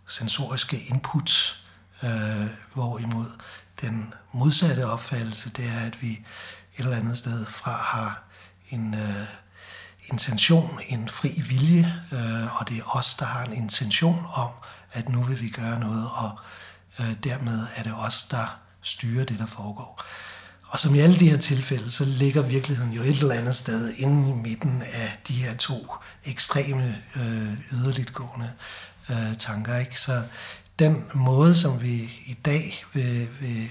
sensoriske 0.09 0.79
inputs, 0.79 1.65
øh, 2.03 2.47
hvorimod 2.75 3.41
den 3.81 4.15
modsatte 4.33 4.87
opfattelse, 4.87 5.51
det 5.51 5.67
er, 5.67 5.81
at 5.81 6.03
vi 6.03 6.11
et 6.11 6.25
eller 6.79 6.97
andet 6.97 7.19
sted 7.19 7.47
fra 7.47 7.73
har 7.73 8.23
en 8.71 8.95
øh, 8.95 9.27
intention, 10.09 10.81
en 10.89 11.09
fri 11.09 11.43
vilje, 11.49 12.03
øh, 12.13 12.61
og 12.61 12.69
det 12.69 12.79
er 12.79 12.97
os, 12.97 13.15
der 13.15 13.27
har 13.27 13.45
en 13.45 13.53
intention 13.53 14.27
om, 14.35 14.51
at 14.93 15.09
nu 15.09 15.23
vil 15.23 15.41
vi 15.41 15.49
gøre 15.49 15.81
noget, 15.81 16.09
og 16.13 16.39
Øh, 16.39 16.66
Øh, 17.01 17.13
dermed 17.25 17.67
er 17.77 17.83
det 17.83 17.93
os, 17.97 18.25
der 18.25 18.59
styrer 18.83 19.25
det, 19.25 19.39
der 19.39 19.47
foregår. 19.47 20.03
Og 20.69 20.79
som 20.79 20.95
i 20.95 20.99
alle 20.99 21.19
de 21.19 21.31
her 21.31 21.37
tilfælde, 21.37 21.91
så 21.91 22.05
ligger 22.05 22.43
virkeligheden 22.43 22.93
jo 22.93 23.03
et 23.03 23.19
eller 23.21 23.35
andet 23.35 23.57
sted 23.57 23.95
inde 23.97 24.31
i 24.31 24.33
midten 24.33 24.83
af 24.83 25.21
de 25.29 25.33
her 25.33 25.57
to 25.57 25.95
ekstreme, 26.25 27.03
øh, 27.17 27.53
yderligtgående 27.73 28.51
øh, 29.11 29.37
tanker. 29.39 29.77
Ikke? 29.77 30.01
Så 30.01 30.23
den 30.79 31.05
måde, 31.15 31.55
som 31.55 31.83
vi 31.83 31.95
i 32.27 32.39
dag 32.45 32.85
vil, 32.93 33.29
vil 33.41 33.71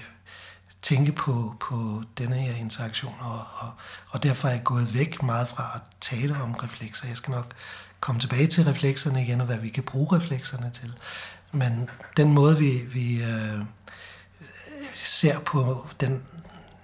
tænke 0.82 1.12
på, 1.12 1.56
på 1.60 2.02
denne 2.18 2.36
her 2.36 2.54
interaktion, 2.54 3.14
og, 3.20 3.46
og, 3.58 3.72
og 4.08 4.22
derfor 4.22 4.48
er 4.48 4.52
jeg 4.52 4.64
gået 4.64 4.94
væk 4.94 5.22
meget 5.22 5.48
fra 5.48 5.72
at 5.74 5.80
tale 6.00 6.42
om 6.42 6.54
reflekser. 6.54 7.08
Jeg 7.08 7.16
skal 7.16 7.30
nok 7.30 7.54
komme 8.00 8.20
tilbage 8.20 8.46
til 8.46 8.64
reflekserne 8.64 9.22
igen, 9.22 9.40
og 9.40 9.46
hvad 9.46 9.58
vi 9.58 9.68
kan 9.68 9.82
bruge 9.82 10.16
reflekserne 10.16 10.70
til. 10.70 10.94
Men 11.56 11.88
den 12.16 12.32
måde, 12.32 12.58
vi, 12.58 12.70
vi 12.70 13.22
øh, 13.22 13.60
ser 15.04 15.38
på 15.40 15.88
den 16.00 16.22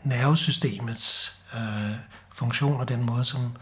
nervesystemets 0.04 1.38
øh, 1.54 1.96
funktion, 2.32 2.80
og 2.80 2.88
den 2.88 3.04
måde, 3.06 3.24
som 3.24 3.56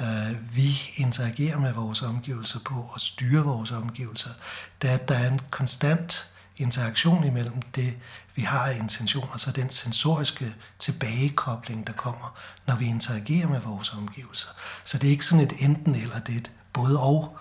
øh, 0.00 0.56
vi 0.56 0.92
interagerer 0.96 1.58
med 1.58 1.72
vores 1.72 2.02
omgivelser 2.02 2.58
på, 2.64 2.90
og 2.92 3.00
styrer 3.00 3.42
vores 3.42 3.72
omgivelser, 3.72 4.30
det 4.82 4.90
er, 4.90 4.94
at 4.94 5.08
der 5.08 5.14
er 5.14 5.30
en 5.30 5.40
konstant 5.50 6.30
interaktion 6.56 7.24
imellem 7.24 7.62
det, 7.62 7.96
vi 8.34 8.42
har 8.42 8.66
af 8.66 8.76
intentioner, 8.76 9.36
så 9.36 9.52
den 9.52 9.70
sensoriske 9.70 10.54
tilbagekobling, 10.78 11.86
der 11.86 11.92
kommer, 11.92 12.38
når 12.66 12.76
vi 12.76 12.86
interagerer 12.86 13.48
med 13.48 13.60
vores 13.60 13.92
omgivelser. 13.92 14.48
Så 14.84 14.98
det 14.98 15.06
er 15.06 15.10
ikke 15.10 15.26
sådan 15.26 15.44
et 15.44 15.52
enten 15.58 15.94
eller, 15.94 16.18
det 16.18 16.34
er 16.34 16.38
et 16.38 16.50
både 16.72 17.00
og. 17.00 17.38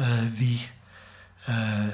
Øh, 0.00 0.38
vi 0.38 0.70
øh, 1.48 1.88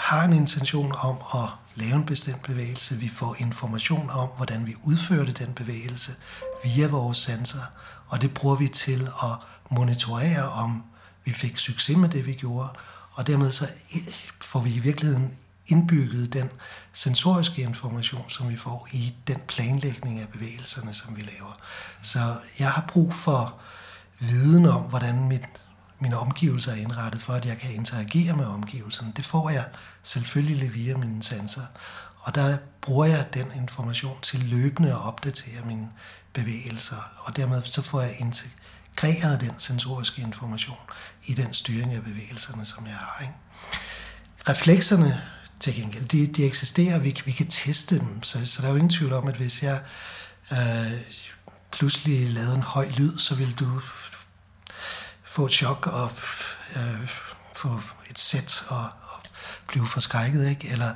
har 0.00 0.24
en 0.24 0.32
intention 0.32 0.92
om 0.98 1.16
at 1.34 1.48
lave 1.74 1.94
en 1.94 2.06
bestemt 2.06 2.42
bevægelse. 2.42 2.96
Vi 2.96 3.08
får 3.08 3.36
information 3.38 4.10
om, 4.10 4.28
hvordan 4.36 4.66
vi 4.66 4.74
udfører 4.82 5.24
den 5.24 5.52
bevægelse 5.54 6.12
via 6.64 6.86
vores 6.86 7.18
sensorer, 7.18 7.64
og 8.08 8.22
det 8.22 8.34
bruger 8.34 8.56
vi 8.56 8.68
til 8.68 9.08
at 9.22 9.36
monitorere, 9.70 10.48
om 10.48 10.84
vi 11.24 11.32
fik 11.32 11.58
succes 11.58 11.96
med 11.96 12.08
det, 12.08 12.26
vi 12.26 12.32
gjorde, 12.32 12.68
og 13.12 13.26
dermed 13.26 13.50
så 13.50 13.68
får 14.40 14.60
vi 14.60 14.74
i 14.74 14.78
virkeligheden 14.78 15.34
indbygget 15.66 16.32
den 16.32 16.50
sensoriske 16.92 17.62
information, 17.62 18.24
som 18.28 18.48
vi 18.48 18.56
får 18.56 18.88
i 18.92 19.14
den 19.26 19.40
planlægning 19.48 20.20
af 20.20 20.28
bevægelserne, 20.28 20.92
som 20.92 21.16
vi 21.16 21.22
laver. 21.22 21.58
Så 22.02 22.36
jeg 22.58 22.70
har 22.70 22.84
brug 22.88 23.14
for 23.14 23.54
viden 24.18 24.66
om, 24.66 24.82
hvordan 24.82 25.28
mit, 25.28 25.42
mine 26.00 26.18
omgivelser 26.18 26.72
er 26.72 26.76
indrettet, 26.76 27.22
for 27.22 27.32
at 27.32 27.46
jeg 27.46 27.58
kan 27.58 27.74
interagere 27.74 28.36
med 28.36 28.46
omgivelserne. 28.46 29.12
Det 29.16 29.24
får 29.24 29.50
jeg 29.50 29.64
selvfølgelig 30.02 30.74
via 30.74 30.96
mine 30.96 31.22
sensorer. 31.22 31.66
Og 32.20 32.34
der 32.34 32.56
bruger 32.80 33.04
jeg 33.04 33.34
den 33.34 33.46
information 33.56 34.20
til 34.22 34.40
løbende 34.40 34.90
at 34.90 35.06
opdatere 35.06 35.64
mine 35.64 35.88
bevægelser, 36.32 37.10
og 37.18 37.36
dermed 37.36 37.62
så 37.64 37.82
får 37.82 38.00
jeg 38.00 38.16
integreret 38.18 39.40
den 39.40 39.54
sensoriske 39.58 40.22
information 40.22 40.78
i 41.26 41.34
den 41.34 41.54
styring 41.54 41.94
af 41.94 42.02
bevægelserne, 42.04 42.64
som 42.64 42.86
jeg 42.86 42.94
har. 42.94 43.18
Ikke? 43.20 43.34
Reflekserne 44.48 45.22
til 45.60 45.74
gengæld. 45.74 46.04
De, 46.04 46.26
de 46.26 46.44
eksisterer, 46.44 46.98
vi, 46.98 47.20
vi 47.24 47.32
kan 47.32 47.46
teste 47.46 47.98
dem, 47.98 48.22
så, 48.22 48.46
så 48.46 48.62
der 48.62 48.68
er 48.68 48.72
jo 48.72 48.76
ingen 48.76 48.90
tvivl 48.90 49.12
om, 49.12 49.28
at 49.28 49.36
hvis 49.36 49.62
jeg 49.62 49.80
øh, 50.52 50.92
pludselig 51.72 52.30
lavede 52.30 52.54
en 52.54 52.62
høj 52.62 52.88
lyd, 52.96 53.18
så 53.18 53.34
vil 53.34 53.54
du 53.54 53.80
få 55.30 55.46
et 55.46 55.52
chok 55.52 55.86
og 55.86 56.12
øh, 56.76 57.08
få 57.56 57.80
et 58.10 58.18
sæt 58.18 58.64
og, 58.68 58.82
og 58.82 59.22
blive 59.68 59.88
forskrækket, 59.88 60.48
ikke? 60.48 60.68
Eller 60.68 60.94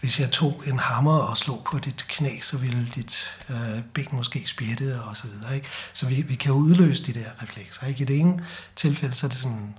hvis 0.00 0.20
jeg 0.20 0.30
tog 0.30 0.62
en 0.66 0.78
hammer 0.78 1.16
og 1.16 1.38
slog 1.38 1.66
på 1.72 1.78
dit 1.78 2.04
knæ, 2.08 2.40
så 2.42 2.58
ville 2.58 2.88
dit 2.94 3.38
øh, 3.50 3.82
ben 3.94 4.08
måske 4.12 4.46
spjætte 4.46 5.02
og 5.02 5.16
så 5.16 5.26
videre. 5.26 5.56
Ikke? 5.56 5.68
Så 5.94 6.06
vi, 6.06 6.22
vi 6.22 6.34
kan 6.34 6.52
jo 6.52 6.56
udløse 6.56 7.06
de 7.06 7.14
der 7.14 7.30
reflekser. 7.42 7.86
Ikke? 7.86 8.02
I 8.02 8.04
det 8.04 8.16
ene 8.16 8.44
tilfælde, 8.76 9.14
så 9.14 9.26
er 9.26 9.30
det 9.30 9.38
sådan 9.38 9.74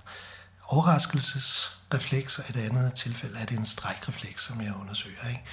overraskelsesrefleks, 0.68 2.40
og 2.40 2.46
i 2.50 2.52
det 2.52 2.60
andet 2.60 2.94
tilfælde 2.94 3.40
er 3.40 3.46
det 3.46 3.58
en 3.58 3.66
strækrefleks, 3.66 4.44
som 4.44 4.62
jeg 4.62 4.74
undersøger. 4.82 5.28
Ikke? 5.30 5.44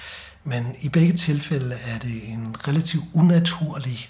Men 0.43 0.75
i 0.81 0.89
begge 0.89 1.13
tilfælde 1.13 1.75
er 1.75 1.99
det 1.99 2.29
en 2.29 2.55
relativt 2.67 3.05
unaturlig 3.13 4.09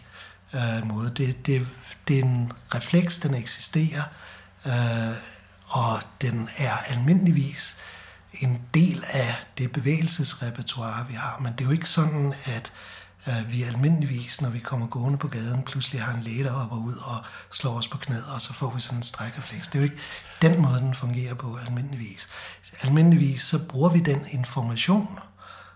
øh, 0.53 0.88
måde. 0.88 1.12
Det, 1.17 1.45
det, 1.45 1.67
det 2.07 2.19
er 2.19 2.23
en 2.23 2.51
refleks, 2.75 3.17
den 3.17 3.33
eksisterer, 3.33 4.03
øh, 4.65 5.15
og 5.67 6.01
den 6.22 6.50
er 6.58 6.77
almindeligvis 6.77 7.77
en 8.34 8.62
del 8.74 9.03
af 9.13 9.36
det 9.58 9.72
bevægelsesrepertoire, 9.72 11.08
vi 11.08 11.13
har. 11.13 11.39
Men 11.39 11.53
det 11.53 11.62
er 11.62 11.65
jo 11.65 11.72
ikke 11.72 11.89
sådan, 11.89 12.34
at 12.46 12.72
øh, 13.27 13.51
vi 13.51 13.63
almindeligvis, 13.63 14.41
når 14.41 14.50
vi 14.50 14.60
kommer 14.60 14.88
gående 14.88 15.17
på 15.17 15.27
gaden, 15.27 15.63
pludselig 15.63 16.01
har 16.01 16.13
en 16.13 16.24
læge, 16.24 16.43
der 16.43 16.51
hopper 16.51 16.77
ud 16.77 16.96
og 16.96 17.24
slår 17.51 17.77
os 17.77 17.88
på 17.88 17.98
knæet, 17.98 18.25
og 18.34 18.41
så 18.41 18.53
får 18.53 18.72
vi 18.75 18.82
sådan 18.82 19.00
en 19.00 19.03
strækrefleks. 19.03 19.67
Det 19.67 19.75
er 19.75 19.79
jo 19.79 19.84
ikke 19.84 20.03
den 20.41 20.62
måde, 20.62 20.79
den 20.79 20.93
fungerer 20.93 21.34
på 21.34 21.58
almindeligvis. 21.65 22.29
Almindeligvis 22.82 23.41
så 23.41 23.67
bruger 23.67 23.89
vi 23.89 24.00
den 24.00 24.25
information, 24.32 25.20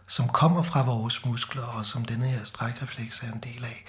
som 0.08 0.28
kommer 0.28 0.64
fra 0.64 0.84
vores 0.84 1.26
muskler, 1.26 1.64
og 1.64 1.86
som 1.86 2.06
denne 2.06 2.26
her 2.26 2.44
strækrefleks 2.44 3.24
er 3.24 3.32
en 3.32 3.40
del 3.40 3.66
af, 3.66 3.86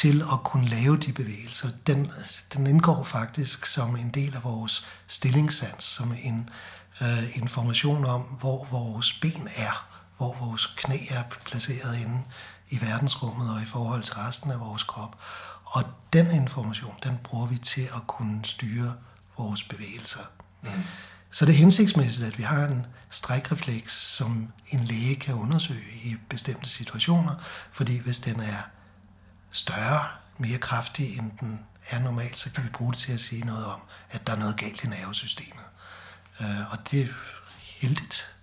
til 0.00 0.22
at 0.32 0.44
kunne 0.44 0.68
lave 0.68 0.96
de 0.96 1.12
bevægelser. 1.12 1.68
Den, 1.86 2.10
den 2.54 2.66
indgår 2.66 3.04
faktisk 3.04 3.66
som 3.66 3.96
en 3.96 4.10
del 4.10 4.34
af 4.34 4.44
vores 4.44 4.86
stillingssans, 5.06 5.84
som 5.84 6.14
en 6.22 6.50
øh, 7.02 7.36
information 7.36 8.04
om, 8.04 8.20
hvor 8.20 8.68
vores 8.70 9.12
ben 9.12 9.48
er, 9.56 9.88
hvor 10.16 10.36
vores 10.40 10.66
knæ 10.66 10.96
er 11.10 11.22
placeret 11.44 11.98
inde 12.00 12.22
i 12.68 12.80
verdensrummet 12.80 13.54
og 13.54 13.62
i 13.62 13.64
forhold 13.64 14.02
til 14.02 14.14
resten 14.14 14.50
af 14.50 14.60
vores 14.60 14.82
krop. 14.82 15.22
Og 15.64 15.84
den 16.12 16.30
information, 16.30 16.94
den 17.02 17.18
bruger 17.24 17.46
vi 17.46 17.58
til 17.58 17.88
at 17.96 18.06
kunne 18.06 18.44
styre 18.44 18.94
vores 19.38 19.62
bevægelser. 19.62 20.22
Mm. 20.62 20.70
Så 21.30 21.46
det 21.46 21.52
er 21.52 21.58
hensigtsmæssigt, 21.58 22.26
at 22.26 22.38
vi 22.38 22.42
har 22.42 22.64
en 22.64 22.86
strækrefleks, 23.10 23.92
som 24.16 24.52
en 24.70 24.84
læge 24.84 25.16
kan 25.16 25.34
undersøge 25.34 25.92
i 26.02 26.16
bestemte 26.28 26.68
situationer, 26.68 27.34
fordi 27.72 27.98
hvis 27.98 28.18
den 28.18 28.40
er 28.40 28.77
større, 29.50 30.08
mere 30.38 30.58
kraftig, 30.58 31.18
end 31.18 31.30
den 31.40 31.66
er 31.90 31.98
normalt, 31.98 32.36
så 32.36 32.52
kan 32.52 32.64
vi 32.64 32.68
bruge 32.68 32.92
det 32.92 32.98
til 32.98 33.12
at 33.12 33.20
sige 33.20 33.46
noget 33.46 33.66
om, 33.66 33.80
at 34.10 34.26
der 34.26 34.32
er 34.32 34.36
noget 34.36 34.56
galt 34.56 34.84
i 34.84 34.86
nervesystemet. 34.86 35.64
Øh, 36.40 36.72
og 36.72 36.78
det 36.90 37.00
er 37.00 37.08
heldigt. 37.80 38.34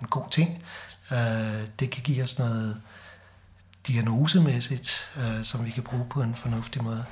En 0.00 0.06
god 0.06 0.30
ting. 0.30 0.64
Øh, 1.12 1.66
det 1.78 1.90
kan 1.90 2.02
give 2.02 2.22
os 2.22 2.38
noget 2.38 2.82
diagnosemæssigt, 3.86 5.12
øh, 5.16 5.44
som 5.44 5.64
vi 5.64 5.70
kan 5.70 5.82
bruge 5.82 6.06
på 6.10 6.22
en 6.22 6.34
fornuftig 6.34 6.84
måde. 6.84 7.04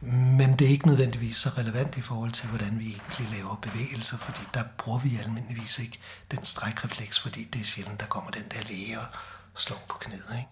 Men 0.00 0.58
det 0.58 0.66
er 0.66 0.68
ikke 0.68 0.86
nødvendigvis 0.86 1.36
så 1.36 1.48
relevant 1.48 1.96
i 1.96 2.00
forhold 2.00 2.32
til, 2.32 2.48
hvordan 2.48 2.78
vi 2.78 2.84
egentlig 2.84 3.38
laver 3.38 3.54
bevægelser, 3.56 4.18
fordi 4.18 4.40
der 4.54 4.64
bruger 4.78 4.98
vi 4.98 5.18
almindeligvis 5.24 5.78
ikke 5.78 5.98
den 6.30 6.44
strækrefleks, 6.44 7.20
fordi 7.20 7.44
det 7.44 7.60
er 7.60 7.64
sjældent, 7.64 8.00
der 8.00 8.06
kommer 8.06 8.30
den 8.30 8.44
der 8.50 8.68
læge 8.68 9.00
og 9.00 9.06
slår 9.54 9.84
på 9.88 9.98
knæet. 9.98 10.36
Ikke? 10.36 10.48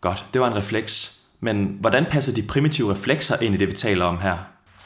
Godt, 0.00 0.26
det 0.32 0.40
var 0.40 0.48
en 0.48 0.54
refleks. 0.54 1.21
Men 1.42 1.76
hvordan 1.80 2.06
passer 2.10 2.32
de 2.32 2.42
primitive 2.42 2.92
reflekser 2.92 3.36
ind 3.40 3.54
i 3.54 3.58
det, 3.58 3.68
vi 3.68 3.72
taler 3.72 4.04
om 4.04 4.20
her? 4.20 4.36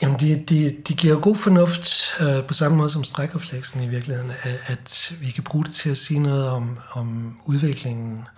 Jamen, 0.03 0.21
de, 0.21 0.45
de, 0.49 0.77
de 0.89 0.95
giver 0.95 1.21
god 1.21 1.37
fornuft 1.37 2.15
øh, 2.21 2.45
på 2.45 2.55
samme 2.55 2.77
måde 2.77 2.91
som 2.91 3.05
strækrefleksen 3.05 3.83
i 3.83 3.89
virkeligheden, 3.89 4.31
at, 4.31 4.61
at 4.67 5.13
vi 5.21 5.31
kan 5.31 5.45
bruge 5.45 5.65
det 5.65 5.75
til 5.75 5.91
at 5.91 5.97
sige 5.97 6.21
noget 6.21 6.49
om, 6.49 6.79
om 6.93 7.39
udviklingen 7.47 8.29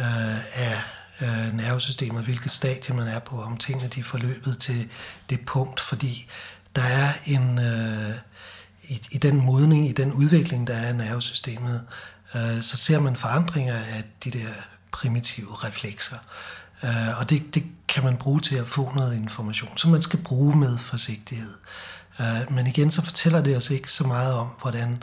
øh, 0.00 0.60
af 0.60 0.82
øh, 1.22 1.56
nervesystemet, 1.56 2.24
hvilket 2.24 2.50
stadie 2.50 2.94
man 2.94 3.08
er 3.08 3.18
på, 3.18 3.42
om 3.42 3.56
tingene 3.56 3.88
de 3.88 4.00
er 4.00 4.04
forløbet 4.04 4.58
til 4.58 4.88
det 5.30 5.40
punkt, 5.46 5.80
fordi 5.80 6.30
der 6.76 6.82
er 6.82 7.12
en, 7.26 7.58
øh, 7.58 8.14
i, 8.88 9.00
i 9.10 9.18
den 9.18 9.36
modning, 9.36 9.88
i 9.88 9.92
den 9.92 10.12
udvikling, 10.12 10.66
der 10.66 10.74
er 10.74 10.86
af 10.86 10.96
nervesystemet, 10.96 11.86
øh, 12.34 12.62
så 12.62 12.76
ser 12.76 13.00
man 13.00 13.16
forandringer 13.16 13.76
af 13.76 14.04
de 14.24 14.30
der 14.30 14.48
primitive 14.92 15.54
reflekser. 15.64 16.16
Øh, 16.16 16.57
Øh, 16.84 17.18
og 17.20 17.30
det, 17.30 17.54
det 17.54 17.64
kan 17.88 18.04
man 18.04 18.16
bruge 18.16 18.40
til 18.40 18.56
at 18.56 18.68
få 18.68 18.92
noget 18.94 19.16
information, 19.16 19.76
som 19.76 19.90
man 19.90 20.02
skal 20.02 20.18
bruge 20.18 20.56
med 20.56 20.78
forsigtighed. 20.78 21.54
Øh, 22.20 22.52
men 22.52 22.66
igen, 22.66 22.90
så 22.90 23.02
fortæller 23.02 23.42
det 23.42 23.56
os 23.56 23.70
ikke 23.70 23.92
så 23.92 24.06
meget 24.06 24.34
om, 24.34 24.48
hvordan 24.60 25.02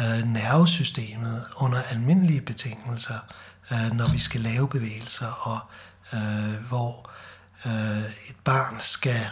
øh, 0.00 0.24
nervesystemet 0.24 1.44
under 1.56 1.82
almindelige 1.82 2.40
betingelser, 2.40 3.18
øh, 3.72 3.92
når 3.92 4.12
vi 4.12 4.18
skal 4.18 4.40
lave 4.40 4.68
bevægelser, 4.68 5.26
og 5.26 5.58
øh, 6.12 6.54
hvor 6.68 7.10
øh, 7.66 8.04
et 8.28 8.36
barn 8.44 8.76
skal 8.80 9.26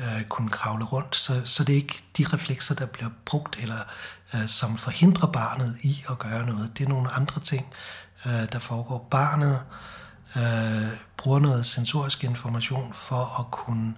øh, 0.00 0.24
kunne 0.24 0.50
kravle 0.50 0.84
rundt, 0.84 1.16
så, 1.16 1.42
så 1.44 1.64
det 1.64 1.72
er 1.72 1.76
ikke 1.76 2.02
de 2.18 2.26
reflekser, 2.32 2.74
der 2.74 2.86
bliver 2.86 3.10
brugt, 3.24 3.58
eller 3.62 3.78
øh, 4.34 4.46
som 4.46 4.78
forhindrer 4.78 5.26
barnet 5.26 5.76
i 5.82 6.04
at 6.10 6.18
gøre 6.18 6.46
noget. 6.46 6.78
Det 6.78 6.84
er 6.84 6.88
nogle 6.88 7.10
andre 7.10 7.40
ting, 7.40 7.72
øh, 8.26 8.52
der 8.52 8.58
foregår. 8.58 9.08
Barnet 9.10 9.62
øh, 10.36 10.96
bruger 11.22 11.38
noget 11.38 11.66
sensorisk 11.66 12.24
information 12.24 12.92
for 12.94 13.40
at 13.40 13.50
kunne 13.50 13.94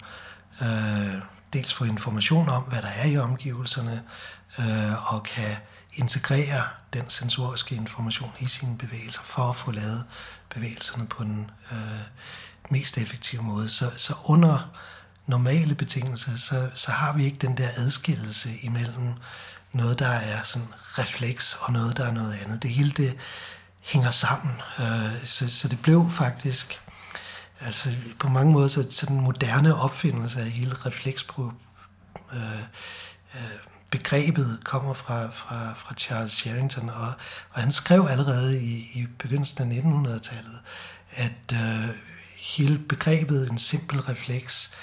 øh, 0.63 1.15
dels 1.53 1.75
få 1.75 1.85
information 1.85 2.49
om, 2.49 2.63
hvad 2.63 2.83
der 2.83 2.89
er 2.89 3.07
i 3.07 3.19
omgivelserne, 3.19 4.03
øh, 4.59 5.15
og 5.15 5.23
kan 5.23 5.57
integrere 5.95 6.63
den 6.93 7.11
sensoriske 7.11 7.75
information 7.75 8.31
i 8.41 8.47
sine 8.47 8.79
bevægelser 8.79 9.23
for 9.25 9.43
at 9.43 9.57
få 9.57 9.71
lavet 9.71 10.05
bevægelserne 10.55 11.07
på 11.07 11.25
den 11.25 11.51
øh, 11.73 11.79
mest 12.71 12.99
effektive 12.99 13.43
måde. 13.43 13.69
Så, 13.69 13.91
så 13.97 14.15
under 14.25 14.71
normale 15.27 15.75
betingelser, 15.75 16.37
så, 16.37 16.71
så 16.75 16.91
har 16.93 17.13
vi 17.13 17.25
ikke 17.25 17.39
den 17.39 17.57
der 17.57 17.69
adskillelse 17.77 18.51
imellem 18.63 19.13
noget, 19.73 19.99
der 19.99 20.09
er 20.09 20.43
sådan 20.43 20.69
refleks, 20.79 21.57
og 21.61 21.73
noget, 21.73 21.97
der 21.97 22.07
er 22.07 22.13
noget 22.13 22.39
andet. 22.45 22.63
Det 22.63 22.71
hele 22.71 22.91
det 22.91 23.17
hænger 23.81 24.11
sammen. 24.11 24.61
Øh, 24.81 25.27
så, 25.27 25.49
så 25.49 25.69
det 25.69 25.83
blev 25.83 26.11
faktisk 26.11 26.81
altså 27.61 27.89
på 28.19 28.29
mange 28.29 28.53
måder 28.53 28.69
så, 28.69 28.87
så 28.91 29.07
den 29.07 29.21
moderne 29.21 29.75
opfindelse 29.75 30.41
af 30.41 30.51
hele 30.51 30.75
refleks 30.75 31.25
på 31.25 31.53
øh, 32.33 32.61
øh, 33.35 33.59
begrebet 33.91 34.61
kommer 34.65 34.95
fra, 34.95 35.31
fra, 35.31 35.75
fra 35.77 35.95
Charles 35.95 36.33
Sherrington, 36.33 36.89
og, 36.89 37.13
og 37.51 37.61
han 37.61 37.73
skrev 37.73 38.07
allerede 38.11 38.63
i, 38.63 38.87
i 38.95 39.07
begyndelsen 39.19 39.73
af 39.73 39.77
1900-tallet, 39.77 40.61
at 41.11 41.53
øh, 41.53 41.89
hele 42.39 42.79
begrebet 42.79 43.51
en 43.51 43.59
simpel 43.59 44.01
refleks 44.01 44.75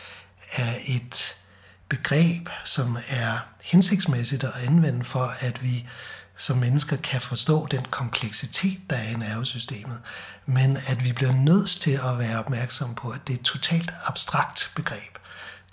er 0.51 0.73
et 0.87 1.37
begreb, 1.89 2.49
som 2.65 2.97
er 3.07 3.37
hensigtsmæssigt 3.63 4.43
at 4.43 4.53
anvende 4.67 5.05
for, 5.05 5.33
at 5.39 5.63
vi 5.63 5.87
som 6.41 6.57
mennesker 6.57 6.97
kan 6.97 7.21
forstå 7.21 7.67
den 7.71 7.85
kompleksitet, 7.91 8.79
der 8.89 8.95
er 8.95 9.09
i 9.09 9.13
nervesystemet, 9.13 9.99
men 10.45 10.77
at 10.87 11.03
vi 11.03 11.11
bliver 11.11 11.33
nødt 11.33 11.69
til 11.69 11.91
at 11.91 12.19
være 12.19 12.39
opmærksom 12.39 12.95
på, 12.95 13.09
at 13.09 13.19
det 13.27 13.33
er 13.33 13.37
et 13.37 13.45
totalt 13.45 13.91
abstrakt 14.05 14.71
begreb. 14.75 15.17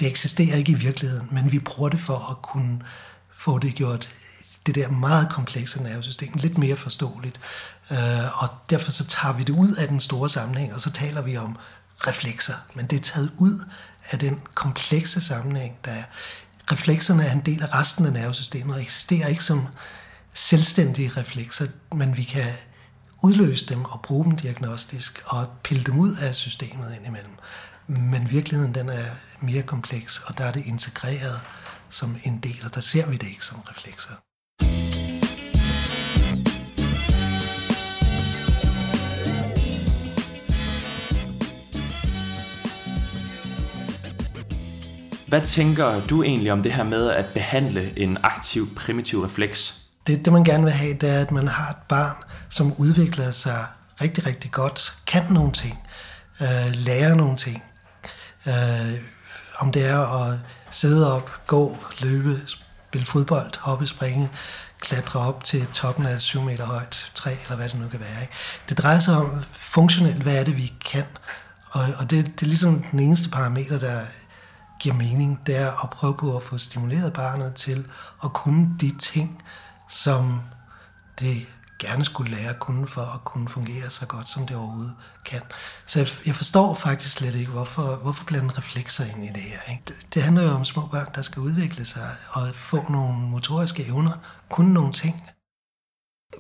Det 0.01 0.09
eksisterer 0.09 0.57
ikke 0.57 0.73
i 0.73 0.75
virkeligheden, 0.75 1.29
men 1.31 1.53
vi 1.53 1.59
bruger 1.59 1.89
det 1.89 2.01
for 2.01 2.31
at 2.31 2.43
kunne 2.43 2.81
få 3.37 3.59
det 3.59 3.75
gjort 3.75 4.09
det 4.67 4.75
der 4.75 4.89
meget 4.89 5.31
komplekse 5.31 5.83
nervesystem 5.83 6.33
lidt 6.35 6.59
mere 6.59 6.77
forståeligt. 6.77 7.41
Øh, 7.91 8.43
og 8.43 8.49
derfor 8.71 8.91
så 8.91 9.07
tager 9.07 9.35
vi 9.35 9.45
det 9.45 9.53
ud 9.53 9.75
af 9.75 9.89
den 9.89 10.01
store 10.01 10.29
sammenhæng, 10.29 10.75
og 10.75 10.81
så 10.81 10.91
taler 10.91 11.23
vi 11.23 11.37
om 11.37 11.57
reflekser. 11.99 12.55
Men 12.75 12.87
det 12.87 12.97
er 12.97 13.03
taget 13.03 13.33
ud 13.37 13.65
af 14.11 14.19
den 14.19 14.41
komplekse 14.55 15.21
sammenhæng, 15.21 15.79
der 15.85 15.91
er. 15.91 16.05
Reflekserne 16.73 17.27
er 17.27 17.33
en 17.33 17.43
del 17.47 17.63
af 17.63 17.75
resten 17.75 18.07
af 18.07 18.13
nervesystemet 18.13 18.75
og 18.75 18.83
eksisterer 18.83 19.29
ikke 19.29 19.45
som 19.45 19.67
selvstændige 20.35 21.09
reflekser, 21.17 21.67
men 21.95 22.17
vi 22.17 22.23
kan 22.23 22.53
udløse 23.23 23.67
dem 23.67 23.85
og 23.85 24.03
bruge 24.03 24.25
dem 24.25 24.37
diagnostisk 24.37 25.23
og 25.27 25.49
pille 25.65 25.85
dem 25.85 25.99
ud 25.99 26.15
af 26.21 26.35
systemet 26.35 26.95
indimellem. 26.99 27.33
Men 27.87 28.31
virkeligheden 28.31 28.75
den 28.75 28.89
er 28.89 29.07
mere 29.41 29.63
kompleks, 29.63 30.19
og 30.27 30.39
der 30.39 30.45
er 30.45 30.53
det 30.53 30.67
integreret 30.67 31.41
som 31.91 32.17
en 32.25 32.39
del, 32.39 32.61
og 32.65 32.75
der 32.75 32.81
ser 32.81 33.07
vi 33.07 33.17
det 33.17 33.29
ikke 33.29 33.45
som 33.45 33.61
reflekser. 33.61 34.13
Hvad 45.29 45.41
tænker 45.41 46.07
du 46.07 46.23
egentlig 46.23 46.53
om 46.53 46.63
det 46.63 46.73
her 46.73 46.85
med 46.85 47.11
at 47.11 47.27
behandle 47.35 47.99
en 47.99 48.19
aktiv 48.23 48.75
primitiv 48.75 49.21
refleks? 49.21 49.78
Det, 50.09 50.25
det 50.25 50.33
man 50.33 50.45
gerne 50.45 50.65
vil 50.65 50.73
have, 50.73 50.95
det 50.95 51.11
er, 51.11 51.21
at 51.21 51.31
man 51.31 51.49
har 51.49 51.71
et 51.71 51.77
barn, 51.89 52.17
som 52.49 52.73
udvikler 52.77 53.31
sig 53.31 53.67
rigtig, 54.01 54.27
rigtig 54.27 54.51
godt, 54.51 54.95
kan 55.07 55.23
nogle 55.31 55.53
ting, 55.53 55.89
øh, 56.41 56.73
lærer 56.75 57.15
nogle 57.15 57.37
ting. 57.37 57.63
Øh, 58.47 58.95
om 59.59 59.73
det 59.73 59.87
er 59.87 59.99
at 59.99 60.39
sidde 60.71 61.15
op, 61.15 61.31
gå, 61.47 61.77
løbe, 62.01 62.43
spille 62.47 63.07
fodbold, 63.07 63.59
hoppe, 63.59 63.87
springe, 63.87 64.31
klatre 64.81 65.21
op 65.21 65.45
til 65.45 65.67
toppen 65.67 66.07
af 66.07 66.15
et 66.15 66.23
7 66.23 66.43
meter 66.43 66.65
højt 66.65 67.11
træ, 67.15 67.35
eller 67.43 67.57
hvad 67.57 67.69
det 67.69 67.81
nu 67.81 67.89
kan 67.89 68.01
være. 68.01 68.21
Ikke? 68.21 68.35
Det 68.69 68.79
drejer 68.79 69.01
sig 69.01 69.17
om 69.17 69.45
funktionelt, 69.53 70.23
hvad 70.23 70.37
er 70.37 70.45
det, 70.45 70.57
vi 70.57 70.73
kan. 70.93 71.05
Og, 71.71 71.83
og 71.99 72.11
det, 72.11 72.27
det 72.27 72.43
er 72.43 72.47
ligesom 72.47 72.85
den 72.91 73.01
eneste 73.01 73.31
parameter, 73.31 73.79
der 73.79 74.01
giver 74.81 74.95
mening, 74.95 75.41
det 75.47 75.57
er 75.57 75.85
at 75.85 75.91
prøve 75.91 76.15
på 76.15 76.37
at 76.37 76.43
få 76.43 76.59
stimuleret 76.59 77.13
barnet 77.13 77.55
til 77.55 77.87
at 78.25 78.33
kunne 78.33 78.69
de 78.81 78.99
ting, 78.99 79.43
som 79.89 80.41
det 81.21 81.47
gerne 81.79 82.05
skulle 82.05 82.31
lære 82.37 82.51
at 82.51 82.59
kunne 82.59 82.89
for 82.89 83.03
at 83.03 83.25
kunne 83.25 83.49
fungere 83.49 83.91
så 83.91 84.07
godt, 84.07 84.29
som 84.29 84.47
det 84.47 84.57
overhovedet 84.57 84.95
kan. 85.25 85.41
Så 85.87 86.09
jeg, 86.27 86.35
forstår 86.35 86.75
faktisk 86.75 87.17
slet 87.17 87.35
ikke, 87.35 87.51
hvorfor, 87.51 87.97
hvorfor 87.97 88.25
blande 88.25 88.55
reflekser 88.59 89.05
ind 89.05 89.25
i 89.25 89.29
det 89.29 89.43
her. 89.43 89.73
Ikke? 89.73 89.83
Det, 89.89 90.15
det 90.15 90.23
handler 90.23 90.43
jo 90.43 90.51
om 90.51 90.65
små 90.65 90.87
børn, 90.87 91.09
der 91.15 91.23
skal 91.23 91.43
udvikle 91.43 91.85
sig 91.85 92.11
og 92.31 92.49
få 92.55 92.91
nogle 92.91 93.19
motoriske 93.19 93.87
evner, 93.87 94.13
kunne 94.51 94.75
nogle 94.75 94.93
ting. 94.93 95.31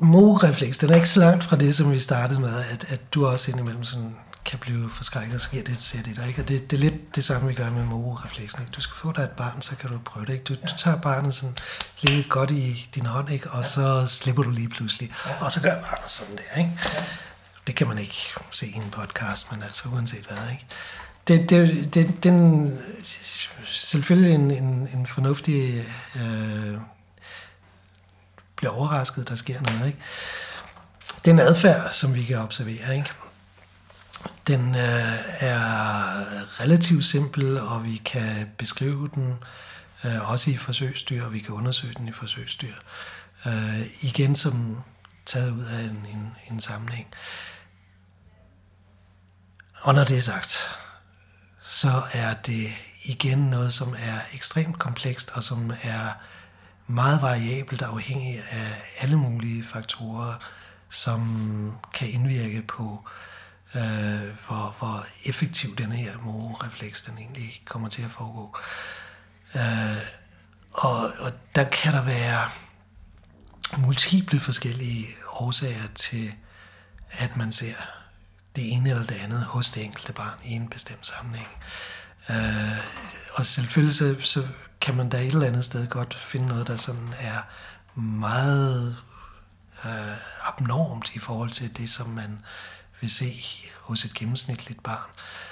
Morefleks, 0.00 0.78
den 0.78 0.90
er 0.90 0.94
ikke 0.94 1.08
så 1.08 1.20
langt 1.20 1.44
fra 1.44 1.56
det, 1.56 1.74
som 1.74 1.92
vi 1.92 1.98
startede 1.98 2.40
med, 2.40 2.64
at, 2.64 2.92
at 2.92 3.14
du 3.14 3.26
også 3.26 3.50
indimellem 3.50 3.84
sådan 3.84 4.16
kan 4.44 4.58
blive 4.58 4.90
forskrækket, 4.90 5.34
og 5.34 5.40
sker 5.40 5.62
det 5.62 5.76
sæt 5.76 6.06
i 6.06 6.12
dig. 6.12 6.28
Ikke? 6.28 6.42
Og 6.42 6.48
det, 6.48 6.70
det 6.70 6.76
er 6.76 6.80
lidt 6.80 7.16
det 7.16 7.24
samme, 7.24 7.48
vi 7.48 7.54
gør 7.54 7.70
med 7.70 7.84
mororefleksen. 7.84 8.62
Ikke? 8.62 8.72
Du 8.72 8.80
skal 8.80 8.96
få 8.96 9.12
dig 9.12 9.22
et 9.22 9.30
barn, 9.30 9.62
så 9.62 9.76
kan 9.76 9.90
du 9.90 9.98
prøve 10.04 10.26
det. 10.26 10.32
Ikke? 10.32 10.44
Du, 10.44 10.54
du 10.54 10.76
tager 10.78 11.00
barnet 11.00 11.34
sådan 11.34 11.56
lidt 12.02 12.28
godt 12.28 12.50
i 12.50 12.88
din 12.94 13.06
hånd, 13.06 13.30
ikke? 13.30 13.50
og 13.50 13.64
så 13.64 14.06
slipper 14.06 14.42
du 14.42 14.50
lige 14.50 14.68
pludselig. 14.68 15.12
Og 15.40 15.52
så 15.52 15.60
gør 15.60 15.80
barnet 15.80 16.10
sådan 16.10 16.36
der. 16.36 16.58
Ikke? 16.58 16.78
Det 17.66 17.76
kan 17.76 17.88
man 17.88 17.98
ikke 17.98 18.32
se 18.50 18.66
i 18.66 18.74
en 18.74 18.90
podcast, 18.90 19.52
men 19.52 19.62
altså 19.62 19.88
uanset 19.88 20.24
hvad. 20.24 20.50
Ikke? 20.50 20.66
Det, 21.28 21.50
det, 21.50 21.94
det, 21.94 22.24
den, 22.24 22.78
selvfølgelig 23.64 24.34
en, 24.34 24.50
en, 24.50 24.88
en 24.94 25.06
fornuftig... 25.06 25.86
Øh, 26.16 26.78
bliver 28.56 28.72
overrasket, 28.72 29.28
der 29.28 29.36
sker 29.36 29.60
noget. 29.60 29.86
Ikke? 29.86 29.98
Det 31.24 31.30
er 31.30 31.34
en 31.34 31.40
adfærd, 31.40 31.92
som 31.92 32.14
vi 32.14 32.24
kan 32.24 32.38
observere. 32.38 32.96
Ikke? 32.96 33.10
Den 34.46 34.68
øh, 34.68 35.18
er 35.40 36.60
relativt 36.60 37.04
simpel, 37.04 37.60
og 37.60 37.84
vi 37.84 38.02
kan 38.04 38.50
beskrive 38.58 39.10
den 39.14 39.30
øh, 39.30 39.36
Øh, 40.04 40.30
også 40.30 40.50
i 40.50 40.56
forsøgsdyr, 40.56 41.24
og 41.24 41.32
vi 41.32 41.38
kan 41.38 41.54
undersøge 41.54 41.94
den 41.94 42.08
i 42.08 42.12
forsøgsdyr. 42.12 42.74
Øh, 43.46 43.80
igen 44.02 44.36
som 44.36 44.76
taget 45.26 45.50
ud 45.50 45.64
af 45.64 45.80
en, 45.82 46.06
en, 46.12 46.36
en 46.50 46.60
sammenhæng. 46.60 47.08
Og 49.80 49.94
når 49.94 50.04
det 50.04 50.18
er 50.18 50.22
sagt, 50.22 50.68
så 51.60 52.02
er 52.12 52.34
det 52.34 52.72
igen 53.04 53.38
noget, 53.38 53.74
som 53.74 53.94
er 53.98 54.20
ekstremt 54.32 54.78
komplekst, 54.78 55.30
og 55.30 55.42
som 55.42 55.72
er 55.82 56.12
meget 56.86 57.22
variabelt 57.22 57.82
afhængig 57.82 58.42
af 58.50 58.82
alle 59.00 59.16
mulige 59.16 59.64
faktorer, 59.64 60.34
som 60.90 61.78
kan 61.94 62.08
indvirke 62.10 62.62
på 62.62 63.08
øh, 63.74 64.36
hvor, 64.46 64.74
hvor 64.78 65.06
effektiv 65.24 65.76
den 65.76 65.92
her 65.92 66.18
morefleks 66.18 67.02
den 67.02 67.18
egentlig 67.18 67.62
kommer 67.64 67.88
til 67.88 68.02
at 68.02 68.10
foregå. 68.10 68.56
Øh, 68.56 68.97
Øh, 69.54 70.02
og, 70.72 70.98
og 70.98 71.32
der 71.54 71.64
kan 71.64 71.92
der 71.92 72.02
være 72.02 72.50
multiple 73.76 74.40
forskellige 74.40 75.06
årsager 75.32 75.88
til, 75.94 76.34
at 77.10 77.36
man 77.36 77.52
ser 77.52 77.74
det 78.56 78.72
ene 78.72 78.90
eller 78.90 79.06
det 79.06 79.14
andet 79.14 79.44
hos 79.44 79.70
det 79.70 79.84
enkelte 79.84 80.12
barn 80.12 80.38
i 80.44 80.52
en 80.52 80.68
bestemt 80.68 81.06
sammenhæng. 81.06 81.48
Øh, 82.30 82.78
og 83.34 83.46
selvfølgelig 83.46 83.96
så, 83.96 84.16
så 84.20 84.46
kan 84.80 84.96
man 84.96 85.08
da 85.08 85.20
et 85.20 85.26
eller 85.26 85.46
andet 85.46 85.64
sted 85.64 85.86
godt 85.86 86.14
finde 86.14 86.46
noget, 86.46 86.66
der 86.66 86.76
sådan 86.76 87.14
er 87.18 87.40
meget 88.00 88.96
øh, 89.84 90.16
abnormt 90.44 91.14
i 91.14 91.18
forhold 91.18 91.50
til 91.50 91.76
det, 91.76 91.90
som 91.90 92.08
man 92.08 92.42
vil 93.00 93.10
se 93.10 93.44
hos 93.80 94.04
et 94.04 94.14
gennemsnitligt 94.14 94.82
barn. 94.82 95.10
Øh, 95.10 95.47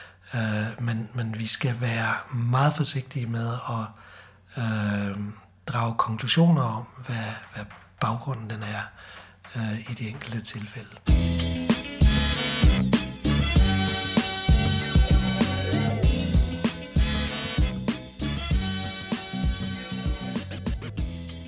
men, 0.80 1.08
men 1.14 1.38
vi 1.38 1.46
skal 1.46 1.80
være 1.80 2.14
meget 2.34 2.74
forsigtige 2.74 3.26
med 3.26 3.48
at 3.48 3.86
øh, 4.62 5.16
drage 5.66 5.94
konklusioner 5.98 6.62
om, 6.62 6.84
hvad, 7.06 7.32
hvad 7.54 7.64
baggrunden 8.00 8.50
den 8.50 8.62
er 8.62 8.82
øh, 9.56 9.80
i 9.80 9.94
de 9.94 10.08
enkelte 10.08 10.40
tilfælde. 10.40 10.96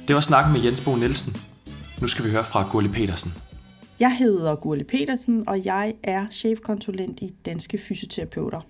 Det 0.08 0.14
var 0.14 0.20
snakken 0.20 0.52
med 0.52 0.60
Jens 0.62 0.80
Bo 0.80 0.96
Nielsen. 0.96 1.36
Nu 2.00 2.08
skal 2.08 2.24
vi 2.24 2.30
høre 2.30 2.44
fra 2.44 2.68
Gurli 2.70 2.88
Petersen. 2.88 3.34
Jeg 4.00 4.16
hedder 4.16 4.54
Gurli 4.54 4.84
Petersen, 4.84 5.48
og 5.48 5.64
jeg 5.64 5.94
er 6.02 6.26
chefkonsulent 6.32 7.20
i 7.20 7.34
Danske 7.46 7.78
Fysioterapeuter. 7.78 8.60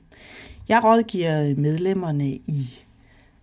Jeg 0.68 0.84
rådgiver 0.84 1.54
medlemmerne 1.56 2.28
i, 2.30 2.84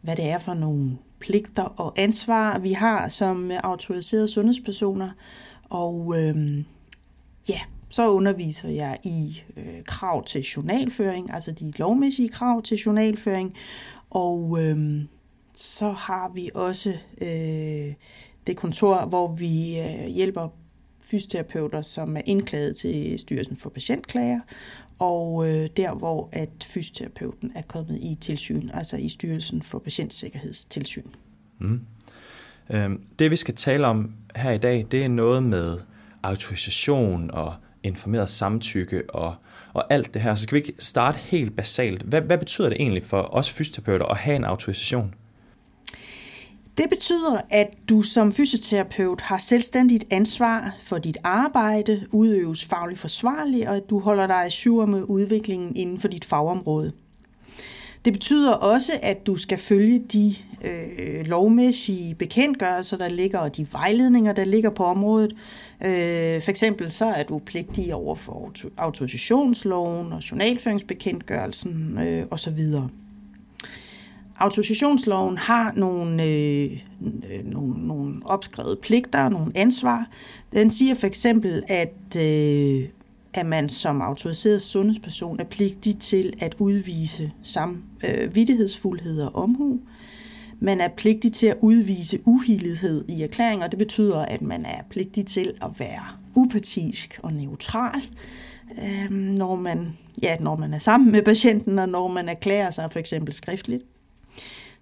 hvad 0.02 0.16
det 0.16 0.26
er 0.26 0.38
for 0.38 0.54
nogle 0.54 0.98
pligter 1.20 1.64
og 1.64 1.94
ansvar, 1.96 2.60
vi 2.60 2.74
har 2.74 3.08
som 3.08 3.52
autoriserede 3.64 4.28
sundhedspersoner. 4.28 5.10
Og 5.70 6.16
øhm, 6.18 6.66
ja, 7.50 7.60
så 7.90 8.10
underviser 8.10 8.70
jeg 8.70 8.98
i 9.04 9.42
øh, 9.58 9.84
krav 9.86 10.26
til 10.26 10.42
journalføring, 10.42 11.34
altså 11.34 11.52
de 11.52 11.72
lovmæssige 11.78 12.30
krav 12.30 12.62
til 12.62 12.78
journalføring. 12.78 13.56
Og 14.10 14.58
øhm, 14.62 15.08
så 15.54 15.92
har 15.92 16.32
vi 16.34 16.50
også 16.54 16.94
øh, 17.22 17.94
det 18.48 18.58
kontor, 18.58 19.06
hvor 19.06 19.36
vi 19.36 19.80
øh, 19.80 20.06
hjælper 20.08 20.50
fysioterapeuter, 21.06 21.82
som 21.82 22.18
er 22.18 22.22
indklaget 22.26 22.76
til 22.76 23.20
Styrelsen 23.20 23.58
for 23.58 23.70
Patientklager, 23.70 24.40
og 25.00 25.48
øh, 25.48 25.70
der, 25.78 25.94
hvor 25.94 26.30
at 26.32 26.50
fysioterapeuten 26.64 27.52
er 27.56 27.62
kommet 27.62 28.00
i 28.02 28.18
tilsyn, 28.22 28.70
altså 28.74 28.98
i 28.98 29.10
Styrelsen 29.10 29.62
for 29.62 29.80
Patientsikkerhedstilsyn. 29.80 31.08
Mm. 31.60 31.82
Øhm, 32.70 33.02
det 33.20 33.32
vi 33.32 33.36
skal 33.36 33.56
tale 33.56 33.88
om 33.88 34.14
her 34.36 34.52
i 34.52 34.58
dag, 34.58 34.88
det 34.92 35.04
er 35.04 35.08
noget 35.08 35.44
med 35.44 35.78
autorisation 36.24 37.32
og 37.32 37.54
informeret 37.84 38.30
samtykke 38.30 39.04
og, 39.10 39.36
og 39.74 39.94
alt 39.94 40.14
det 40.14 40.22
her. 40.22 40.36
Så 40.36 40.48
kan 40.48 40.56
vi 40.56 40.60
ikke 40.60 40.74
starte 40.80 41.18
helt 41.18 41.56
basalt. 41.56 42.02
Hvad, 42.02 42.22
hvad 42.22 42.38
betyder 42.38 42.70
det 42.70 42.82
egentlig 42.82 43.04
for 43.04 43.36
os 43.36 43.50
fysioterapeuter 43.50 44.06
at 44.06 44.18
have 44.18 44.36
en 44.36 44.44
autorisation? 44.44 45.14
Det 46.78 46.90
betyder, 46.90 47.42
at 47.50 47.68
du 47.90 48.02
som 48.02 48.32
fysioterapeut 48.32 49.22
har 49.22 49.38
selvstændigt 49.38 50.06
ansvar 50.12 50.76
for 50.80 50.98
dit 50.98 51.18
arbejde, 51.24 52.08
udøves 52.12 52.66
fagligt 52.66 53.00
forsvarligt, 53.00 53.68
og 53.68 53.76
at 53.76 53.90
du 53.90 54.00
holder 54.00 54.28
dig 54.28 54.52
sur 54.52 54.86
med 54.86 55.04
udviklingen 55.04 55.76
inden 55.76 56.00
for 56.00 56.08
dit 56.08 56.26
fagområde. 56.26 56.92
Det 58.06 58.14
betyder 58.14 58.52
også, 58.52 58.92
at 59.02 59.28
du 59.28 59.38
skal 59.38 59.58
følge 59.58 60.00
de 60.00 60.36
øh, 60.64 61.26
lovmæssige 61.26 62.16
bekendtgørelser, 62.16 62.98
der 62.98 63.08
ligger, 63.08 63.40
og 63.40 63.58
de 63.58 63.68
vejledninger, 63.72 64.34
der 64.34 64.44
ligger 64.44 64.70
på 64.70 64.84
området. 64.86 65.36
Øh, 65.86 66.42
for 66.42 66.50
eksempel 66.50 66.92
så 66.92 67.06
er 67.06 67.24
du 67.24 67.40
pligtig 67.40 67.94
over 67.94 68.16
for 68.16 68.52
autorisationsloven 68.78 70.14
og 70.14 70.32
journalføringsbekendtgørelsen 70.32 71.98
øh, 71.98 72.26
osv. 72.32 72.60
Autorisationsloven 74.38 75.38
har 75.38 75.74
nogle, 75.76 76.24
øh, 76.24 76.72
øh, 77.04 77.46
nogle, 77.46 77.88
nogle 77.88 78.22
opskrevet 78.26 78.80
pligter, 78.80 79.30
nogle 79.30 79.52
ansvar. 79.56 80.10
Den 80.54 80.72
siger 80.72 80.96
for 80.96 81.08
eksempel, 81.08 81.64
at, 81.68 82.18
øh, 82.18 82.88
at 83.34 83.46
man 83.46 83.70
som 83.70 84.02
autoriseret 84.02 84.62
sundhedsperson 84.62 85.40
er 85.40 85.44
pligtig 85.44 86.00
til 86.00 86.34
at 86.40 86.56
udvise 86.60 87.32
samvittighedsfuldhed 87.44 89.22
øh, 89.22 89.26
og 89.28 89.36
omhu. 89.36 89.80
Man 90.60 90.82
er 90.82 90.88
pligtig 90.88 91.34
til 91.34 91.48
at 91.48 91.58
udvise 91.62 92.20
uhildethed 92.26 93.06
i 93.08 93.22
erklæringer. 93.22 93.68
Det 93.68 93.80
betyder, 93.80 94.20
at 94.20 94.42
man 94.42 94.66
er 94.66 94.82
pligtig 94.90 95.26
til 95.26 95.54
at 95.62 95.70
være 95.80 96.06
upartisk 96.36 97.20
og 97.24 97.34
neutral, 97.34 98.02
øh, 98.72 99.12
når, 99.12 99.56
man, 99.56 99.98
ja, 100.22 100.38
når 100.40 100.56
man 100.56 100.74
er 100.74 100.80
sammen 100.80 101.12
med 101.12 101.22
patienten, 101.22 101.80
og 101.80 101.90
når 101.90 102.08
man 102.08 102.30
erklærer 102.30 102.72
sig 102.72 102.92
for 102.92 103.00
eksempel 103.00 103.34
skriftligt. 103.34 103.84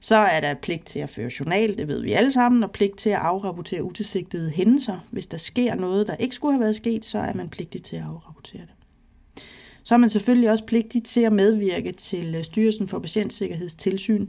Så 0.04 0.16
er 0.16 0.40
der 0.40 0.54
pligt 0.54 0.86
til 0.86 1.00
at 1.00 1.10
føre 1.10 1.32
journal, 1.40 1.78
det 1.78 1.88
ved 1.88 2.02
vi 2.02 2.12
alle 2.12 2.32
sammen, 2.32 2.64
og 2.64 2.72
pligt 2.72 2.98
til 2.98 3.10
at 3.10 3.16
afrapportere 3.16 3.84
utilsigtede 3.84 4.52
hændelser. 4.52 5.00
Hvis 5.12 5.26
der 5.26 5.38
sker 5.38 5.76
noget, 5.76 6.08
der 6.08 6.16
ikke 6.16 6.36
skulle 6.36 6.54
have 6.54 6.62
været 6.62 6.76
sket, 6.76 7.06
så 7.06 7.20
er 7.20 7.34
man 7.34 7.50
pligtig 7.50 7.84
til 7.84 7.96
at 7.96 8.02
afrapportere 8.02 8.62
det. 8.62 9.44
Så 9.84 9.94
er 9.94 9.98
man 9.98 10.10
selvfølgelig 10.10 10.50
også 10.50 10.66
pligtig 10.66 11.04
til 11.04 11.22
at 11.22 11.34
medvirke 11.34 11.92
til 11.92 12.36
øh, 12.36 12.44
Styrelsen 12.44 12.88
for 12.88 13.00
Patientsikkerhedstilsyn, 13.00 14.28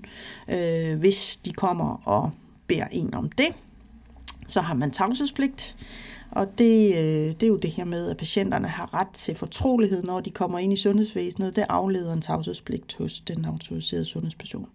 øh, 0.48 0.98
hvis 0.98 1.36
de 1.36 1.52
kommer 1.52 2.02
og 2.04 2.30
beder 2.66 2.86
en 2.92 3.14
om 3.14 3.30
det. 3.30 3.48
Så 4.48 4.60
har 4.60 4.74
man 4.74 4.90
tavshedspligt, 4.90 5.76
og 6.30 6.58
det, 6.58 6.94
øh, 6.94 7.34
det 7.34 7.42
er 7.42 7.48
jo 7.48 7.56
det 7.56 7.70
her 7.70 7.84
med, 7.84 8.10
at 8.10 8.16
patienterne 8.16 8.68
har 8.68 8.94
ret 8.94 9.10
til 9.12 9.34
fortrolighed, 9.34 10.02
når 10.02 10.20
de 10.20 10.30
kommer 10.30 10.58
ind 10.58 10.72
i 10.72 10.76
sundhedsvæsenet. 10.76 11.56
Det 11.56 11.64
afleder 11.68 12.12
en 12.12 12.20
tavshedspligt 12.20 12.96
hos 12.98 13.20
den 13.20 13.44
autoriserede 13.44 14.04
sundhedsperson. 14.04 14.68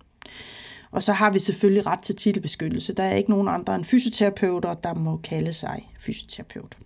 Og 0.91 1.03
så 1.03 1.13
har 1.13 1.31
vi 1.31 1.39
selvfølgelig 1.39 1.85
ret 1.85 1.99
til 1.99 2.15
titelbeskyttelse. 2.15 2.93
Der 2.93 3.03
er 3.03 3.15
ikke 3.15 3.29
nogen 3.29 3.47
andre 3.47 3.75
end 3.75 3.85
fysioterapeuter, 3.85 4.73
der 4.73 4.93
må 4.93 5.17
kalde 5.17 5.53
sig 5.53 5.89
fysioterapeut. 5.99 6.77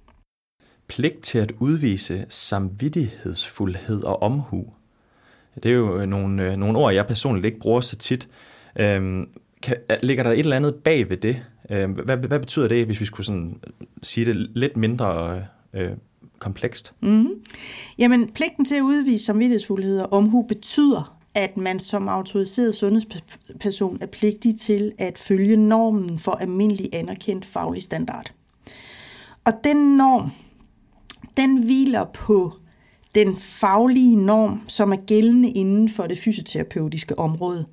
Pligt 0.88 1.22
til 1.22 1.38
at 1.38 1.52
udvise 1.60 2.26
samvittighedsfuldhed 2.30 4.04
og 4.04 4.22
omhu. 4.22 4.66
Det 5.56 5.66
er 5.66 5.76
jo 5.76 6.06
nogle, 6.06 6.52
øh, 6.52 6.58
nogle 6.58 6.78
ord, 6.78 6.94
jeg 6.94 7.08
personligt 7.08 7.46
ikke 7.46 7.60
bruger 7.60 7.82
så 7.82 7.96
tit. 7.96 8.30
Øhm, 8.80 9.28
kan, 9.62 9.78
ligger 10.04 10.24
der 10.24 10.32
et 10.32 10.40
eller 10.40 10.56
andet 10.56 10.76
bag 10.76 11.10
ved 11.10 11.18
det? 11.18 11.46
Øhm, 11.70 11.92
hvad, 11.92 12.18
hvad 12.18 12.40
betyder 12.40 12.68
det, 12.68 12.86
hvis 12.86 13.00
vi 13.00 13.06
skulle 13.06 13.26
sådan 13.26 13.60
sige 14.04 14.26
det 14.26 14.36
lidt 14.36 14.78
mindre 14.78 15.42
øh, 15.74 15.92
komplekst? 16.40 16.94
Mm. 17.02 17.30
Jamen, 17.98 18.32
pligten 18.34 18.66
til 18.66 18.76
at 18.76 18.82
udvise 18.82 19.26
samvittighedsfuldhed 19.26 20.00
og 20.00 20.14
omhu 20.14 20.42
betyder, 20.42 21.23
at 21.36 21.58
man 21.58 21.80
som 21.80 22.10
autoriseret 22.10 22.76
sundhedsperson 22.76 23.98
er 24.02 24.06
pligtig 24.06 24.60
til 24.60 24.92
at 24.98 25.18
følge 25.18 25.56
normen 25.56 26.20
for 26.20 26.32
almindelig 26.32 26.90
anerkendt 26.94 27.46
faglig 27.46 27.82
standard. 27.84 28.34
Og 29.46 29.54
den 29.64 29.98
norm, 29.98 30.30
den 31.38 31.64
hviler 31.64 32.06
på 32.14 32.54
den 33.16 33.36
faglige 33.36 34.16
norm, 34.16 34.62
som 34.68 34.92
er 34.92 34.96
gældende 34.96 35.52
inden 35.52 35.90
for 35.90 36.08
det 36.08 36.18
fysioterapeutiske 36.18 37.20
område. 37.20 37.66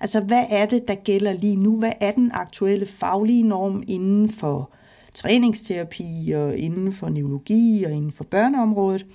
Altså, 0.00 0.20
hvad 0.20 0.44
er 0.50 0.66
det, 0.66 0.88
der 0.88 0.94
gælder 0.94 1.32
lige 1.32 1.56
nu? 1.56 1.78
Hvad 1.78 1.92
er 2.00 2.10
den 2.10 2.30
aktuelle 2.34 2.86
faglige 2.86 3.42
norm 3.42 3.82
inden 3.88 4.28
for 4.28 4.70
træningsterapi 5.14 6.32
og 6.34 6.56
inden 6.56 6.92
for 6.92 7.08
neurologi 7.08 7.84
og 7.84 7.92
inden 7.92 8.12
for 8.12 8.24
børneområdet? 8.24 9.06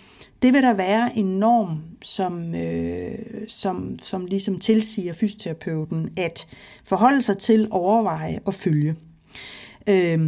Det 0.42 0.54
vil 0.54 0.62
der 0.62 0.74
være 0.74 1.18
en 1.18 1.26
norm, 1.26 1.82
som, 2.02 2.56
øh, 2.56 3.16
som, 3.48 4.00
som 4.02 4.26
ligesom 4.26 4.60
tilsiger 4.60 5.14
fysioterapeuten 5.14 6.10
at 6.18 6.48
forholde 6.84 7.22
sig 7.22 7.38
til, 7.38 7.68
overveje 7.72 8.40
og 8.46 8.54
følge. 8.54 8.96
Øh, 9.88 10.20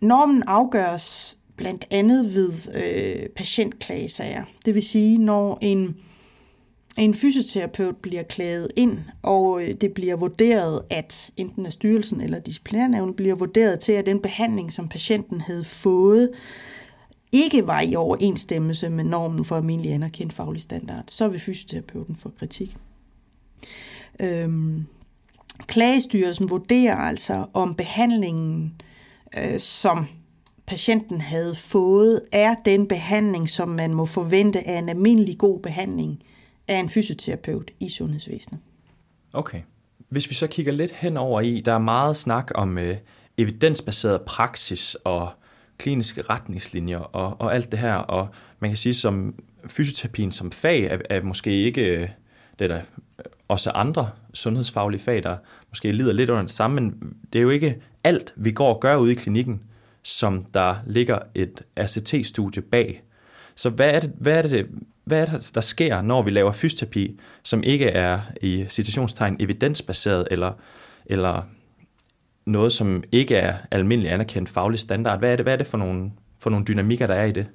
normen 0.00 0.42
afgøres 0.46 1.38
blandt 1.56 1.86
andet 1.90 2.34
ved 2.34 2.74
øh, 2.74 3.28
patientklagesager. 3.28 4.44
Det 4.66 4.74
vil 4.74 4.82
sige, 4.82 5.18
når 5.18 5.58
en, 5.62 5.96
en 6.98 7.14
fysioterapeut 7.14 7.96
bliver 7.96 8.22
klaget 8.22 8.68
ind, 8.76 8.98
og 9.22 9.62
øh, 9.62 9.74
det 9.80 9.92
bliver 9.92 10.16
vurderet, 10.16 10.82
at 10.90 11.30
enten 11.36 11.66
af 11.66 11.72
styrelsen 11.72 12.20
eller 12.20 12.38
disciplinærnævnet 12.38 13.16
bliver 13.16 13.34
vurderet 13.34 13.78
til, 13.78 13.92
at 13.92 14.06
den 14.06 14.20
behandling, 14.20 14.72
som 14.72 14.88
patienten 14.88 15.40
havde 15.40 15.64
fået, 15.64 16.30
ikke 17.44 17.66
var 17.66 17.80
i 17.80 17.94
overensstemmelse 17.94 18.88
med 18.88 19.04
normen 19.04 19.44
for 19.44 19.56
almindelig 19.56 19.92
anerkendt 19.92 20.32
faglig 20.32 20.62
standard, 20.62 21.04
så 21.08 21.28
vil 21.28 21.40
fysioterapeuten 21.40 22.16
få 22.16 22.30
kritik. 22.38 22.76
Øhm, 24.20 24.86
klagestyrelsen 25.66 26.50
vurderer 26.50 26.96
altså, 26.96 27.46
om 27.54 27.74
behandlingen, 27.74 28.74
øh, 29.38 29.60
som 29.60 30.06
patienten 30.66 31.20
havde 31.20 31.54
fået, 31.54 32.20
er 32.32 32.54
den 32.64 32.88
behandling, 32.88 33.50
som 33.50 33.68
man 33.68 33.94
må 33.94 34.06
forvente 34.06 34.68
af 34.68 34.78
en 34.78 34.88
almindelig 34.88 35.38
god 35.38 35.60
behandling 35.60 36.22
af 36.68 36.76
en 36.76 36.88
fysioterapeut 36.88 37.70
i 37.80 37.88
sundhedsvæsenet. 37.88 38.60
Okay. 39.32 39.60
Hvis 40.08 40.30
vi 40.30 40.34
så 40.34 40.46
kigger 40.46 40.72
lidt 40.72 40.92
henover 40.92 41.40
i, 41.40 41.60
der 41.60 41.72
er 41.72 41.78
meget 41.78 42.16
snak 42.16 42.50
om 42.54 42.78
øh, 42.78 42.96
evidensbaseret 43.38 44.22
praksis 44.22 44.94
og 44.94 45.30
kliniske 45.78 46.22
retningslinjer 46.22 46.98
og, 46.98 47.40
og 47.40 47.54
alt 47.54 47.70
det 47.72 47.78
her. 47.78 47.94
Og 47.94 48.28
man 48.60 48.70
kan 48.70 48.76
sige, 48.76 48.94
som 48.94 49.34
fysioterapien 49.66 50.32
som 50.32 50.52
fag 50.52 50.84
er, 50.84 50.98
er 51.10 51.22
måske 51.22 51.50
ikke, 51.50 52.14
det 52.58 52.64
er 52.64 52.68
der 52.68 52.80
også 53.48 53.70
andre 53.70 54.10
sundhedsfaglige 54.34 55.00
fag, 55.00 55.22
der 55.22 55.36
måske 55.68 55.92
lider 55.92 56.12
lidt 56.12 56.30
under 56.30 56.42
det 56.42 56.50
samme, 56.50 56.80
men 56.80 57.16
det 57.32 57.38
er 57.38 57.42
jo 57.42 57.50
ikke 57.50 57.76
alt, 58.04 58.32
vi 58.36 58.50
går 58.50 58.74
og 58.74 58.80
gør 58.80 58.96
ude 58.96 59.12
i 59.12 59.14
klinikken, 59.14 59.60
som 60.02 60.44
der 60.54 60.74
ligger 60.86 61.18
et 61.34 61.62
RCT-studie 61.80 62.62
bag. 62.62 63.02
Så 63.54 63.70
hvad 63.70 63.90
er, 63.90 64.00
det, 64.00 64.12
hvad, 64.18 64.38
er 64.38 64.42
det, 64.42 64.66
hvad 65.04 65.20
er 65.20 65.24
det, 65.24 65.50
der 65.54 65.60
sker, 65.60 66.02
når 66.02 66.22
vi 66.22 66.30
laver 66.30 66.52
fysioterapi, 66.52 67.20
som 67.42 67.62
ikke 67.62 67.86
er 67.86 68.20
i 68.42 68.66
citationstegn 68.68 69.36
evidensbaseret 69.40 70.28
eller, 70.30 70.52
eller 71.06 71.42
noget, 72.46 72.72
som 72.72 73.02
ikke 73.12 73.34
er 73.34 73.54
almindelig 73.70 74.12
anerkendt 74.12 74.48
faglig 74.48 74.78
standard. 74.78 75.18
Hvad 75.18 75.32
er 75.32 75.36
det, 75.36 75.44
hvad 75.44 75.52
er 75.52 75.56
det 75.56 75.66
for, 75.66 75.78
nogle, 75.78 76.10
for 76.38 76.50
nogle 76.50 76.64
dynamikker, 76.64 77.06
der 77.06 77.14
er 77.14 77.24
i 77.24 77.32
det? 77.32 77.46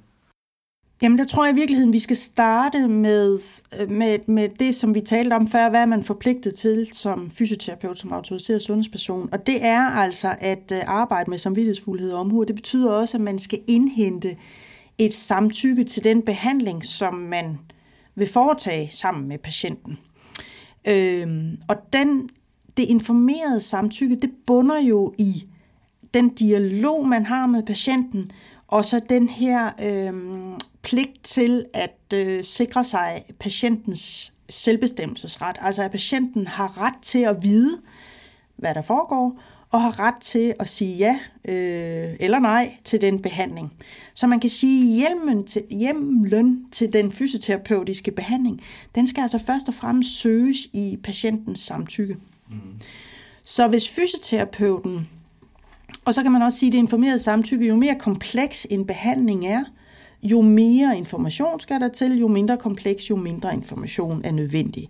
Jamen, 1.02 1.18
der 1.18 1.24
tror 1.24 1.44
jeg 1.44 1.54
i 1.54 1.58
virkeligheden, 1.58 1.92
vi 1.92 1.98
skal 1.98 2.16
starte 2.16 2.88
med, 2.88 3.38
med, 3.88 4.18
med 4.26 4.48
det, 4.58 4.74
som 4.74 4.94
vi 4.94 5.00
talte 5.00 5.34
om 5.34 5.48
før. 5.48 5.70
Hvad 5.70 5.80
er 5.80 5.86
man 5.86 6.04
forpligtet 6.04 6.54
til 6.54 6.88
som 6.92 7.30
fysioterapeut, 7.30 7.98
som 7.98 8.12
autoriseret 8.12 8.62
sundhedsperson? 8.62 9.28
Og 9.32 9.46
det 9.46 9.64
er 9.64 9.80
altså 9.80 10.34
at 10.40 10.72
øh, 10.72 10.80
arbejde 10.86 11.30
med 11.30 11.38
samvittighedsfuldhed 11.38 12.12
og 12.12 12.20
omhu. 12.20 12.44
Det 12.44 12.54
betyder 12.54 12.92
også, 12.92 13.16
at 13.16 13.20
man 13.20 13.38
skal 13.38 13.60
indhente 13.66 14.36
et 14.98 15.14
samtykke 15.14 15.84
til 15.84 16.04
den 16.04 16.22
behandling, 16.22 16.84
som 16.84 17.14
man 17.14 17.58
vil 18.14 18.28
foretage 18.28 18.88
sammen 18.92 19.28
med 19.28 19.38
patienten. 19.38 19.98
Øhm, 20.88 21.58
og 21.68 21.76
den 21.92 22.28
det 22.76 22.82
informerede 22.82 23.60
samtykke, 23.60 24.16
det 24.16 24.30
bunder 24.46 24.80
jo 24.80 25.14
i 25.18 25.44
den 26.14 26.28
dialog, 26.28 27.08
man 27.08 27.26
har 27.26 27.46
med 27.46 27.62
patienten, 27.62 28.30
og 28.68 28.84
så 28.84 29.00
den 29.08 29.28
her 29.28 29.70
øh, 29.82 30.12
pligt 30.82 31.24
til 31.24 31.64
at 31.74 32.14
øh, 32.14 32.44
sikre 32.44 32.84
sig 32.84 33.24
patientens 33.40 34.32
selvbestemmelsesret. 34.50 35.56
Altså 35.60 35.82
at 35.82 35.90
patienten 35.90 36.46
har 36.46 36.80
ret 36.86 37.02
til 37.02 37.18
at 37.18 37.42
vide, 37.42 37.78
hvad 38.56 38.74
der 38.74 38.82
foregår, 38.82 39.40
og 39.70 39.82
har 39.82 40.00
ret 40.00 40.20
til 40.20 40.54
at 40.58 40.68
sige 40.68 40.96
ja 40.96 41.18
øh, 41.52 42.16
eller 42.20 42.38
nej 42.38 42.76
til 42.84 43.00
den 43.00 43.22
behandling. 43.22 43.72
Så 44.14 44.26
man 44.26 44.40
kan 44.40 44.50
sige, 44.50 44.96
hjemmen 44.96 45.44
til, 45.44 45.62
hjemlen 45.70 46.66
til 46.70 46.92
den 46.92 47.12
fysioterapeutiske 47.12 48.10
behandling, 48.10 48.60
den 48.94 49.06
skal 49.06 49.22
altså 49.22 49.38
først 49.38 49.68
og 49.68 49.74
fremmest 49.74 50.20
søges 50.20 50.68
i 50.72 50.98
patientens 51.02 51.58
samtykke. 51.58 52.16
Så 53.44 53.68
hvis 53.68 53.88
fysioterapeuten 53.90 55.08
Og 56.04 56.14
så 56.14 56.22
kan 56.22 56.32
man 56.32 56.42
også 56.42 56.58
sige, 56.58 56.68
at 56.68 56.72
det 56.72 56.78
informerede 56.78 57.18
samtykke, 57.18 57.66
jo 57.66 57.76
mere 57.76 57.96
kompleks 57.98 58.66
en 58.70 58.86
behandling 58.86 59.46
er, 59.46 59.64
jo 60.22 60.40
mere 60.40 60.98
information 60.98 61.60
skal 61.60 61.80
der 61.80 61.88
til, 61.88 62.18
jo 62.18 62.28
mindre 62.28 62.56
kompleks, 62.56 63.10
jo 63.10 63.16
mindre 63.16 63.54
information 63.54 64.20
er 64.24 64.32
nødvendig. 64.32 64.88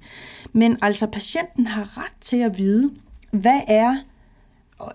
Men 0.53 0.77
altså 0.83 1.07
patienten 1.07 1.67
har 1.67 1.99
ret 1.99 2.15
til 2.21 2.37
at 2.37 2.59
vide, 2.59 2.91
hvad 3.31 3.61
er 3.69 3.97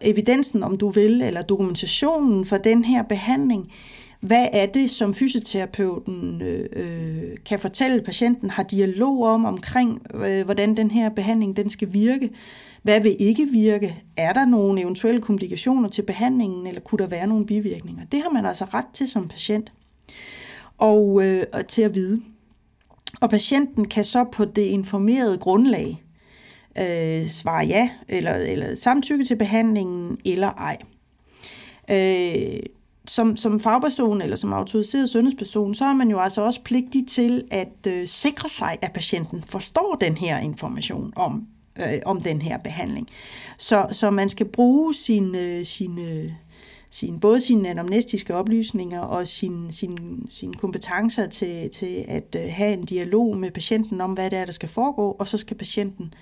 evidensen, 0.02 0.64
om 0.64 0.78
du 0.78 0.90
vil, 0.90 1.22
eller 1.22 1.42
dokumentationen 1.42 2.46
for 2.46 2.58
den 2.58 2.86
her 2.86 3.04
behandling. 3.04 3.72
Hvad 4.20 4.48
er 4.54 4.66
det, 4.66 4.90
som 4.90 5.14
fysioterapeuten 5.14 6.42
øh, 6.42 6.70
øh, 6.74 7.38
kan 7.46 7.60
fortælle 7.60 8.02
patienten, 8.02 8.50
har 8.50 8.64
dialog 8.64 9.24
om 9.24 9.46
omkring, 9.46 10.02
øh, 10.14 10.46
hvordan 10.46 10.78
den 10.78 10.92
her 10.92 11.10
behandling 11.10 11.58
den 11.58 11.70
skal 11.70 11.94
virke? 11.94 12.30
Hvad 12.84 13.02
vil 13.02 13.16
ikke 13.20 13.48
virke? 13.52 14.04
Er 14.18 14.34
der 14.34 14.46
nogle 14.46 14.82
eventuelle 14.82 15.22
komplikationer 15.22 15.90
til 15.90 16.02
behandlingen, 16.02 16.68
eller 16.68 16.82
kunne 16.82 17.00
der 17.00 17.08
være 17.08 17.28
nogle 17.28 17.46
bivirkninger? 17.46 18.06
Det 18.12 18.22
har 18.22 18.30
man 18.30 18.46
altså 18.46 18.66
ret 18.66 18.88
til 18.94 19.08
som 19.08 19.28
patient 19.28 19.72
og, 20.78 21.24
øh, 21.24 21.44
og 21.54 21.68
til 21.68 21.82
at 21.82 21.96
vide. 21.96 22.22
Og 23.22 23.30
patienten 23.30 23.88
kan 23.88 24.04
så 24.04 24.24
på 24.24 24.46
det 24.46 24.62
informerede 24.62 25.38
grundlag 25.38 26.04
øh, 26.80 27.26
svare 27.26 27.66
ja, 27.66 27.90
eller, 28.08 28.34
eller 28.34 28.76
samtykke 28.76 29.24
til 29.24 29.36
behandlingen, 29.36 30.18
eller 30.26 30.52
ej. 30.52 30.78
Øh, 31.92 32.60
som, 33.08 33.36
som 33.36 33.60
fagperson 33.60 34.22
eller 34.22 34.36
som 34.36 34.54
autoriseret 34.54 35.10
sundhedsperson, 35.10 35.76
så 35.76 35.86
er 35.86 35.94
man 35.94 36.10
jo 36.10 36.20
altså 36.20 36.42
også 36.42 36.62
pligtig 36.62 37.08
til 37.08 37.44
at 37.52 37.88
øh, 37.88 38.08
sikre 38.08 38.50
sig, 38.50 38.78
at 38.82 38.92
patienten 38.94 39.44
forstår 39.44 39.98
den 40.02 40.18
her 40.18 40.38
information 40.38 41.14
om, 41.16 41.48
øh, 41.80 42.00
om 42.06 42.22
den 42.22 42.42
her 42.42 42.58
behandling. 42.58 43.08
Så, 43.58 43.88
så 43.92 44.10
man 44.10 44.30
skal 44.30 44.46
bruge 44.46 44.94
sin, 44.94 45.36
øh, 45.36 45.66
sin, 45.66 46.00
øh, 46.00 46.32
sin, 46.90 47.20
både 47.20 47.40
sine 47.40 47.70
anamnestiske 47.70 48.36
oplysninger 48.36 49.00
og 49.00 49.28
sine 49.28 49.72
sin, 49.72 50.26
sin 50.30 50.54
kompetencer 50.54 51.28
til, 51.28 51.70
til 51.70 52.06
at 52.08 52.36
øh, 52.40 52.52
have 52.52 52.74
en 52.74 52.86
dialog 52.86 53.38
med 53.38 53.52
patienten 53.52 54.02
om, 54.02 54.12
hvad 54.12 54.30
det 54.30 54.40
er, 54.40 54.46
der 54.46 54.52
skal 54.52 54.70
foregå, 54.70 55.12
og 55.12 55.28
så 55.28 55.38
skal 55.38 55.58
patienten 55.58 56.14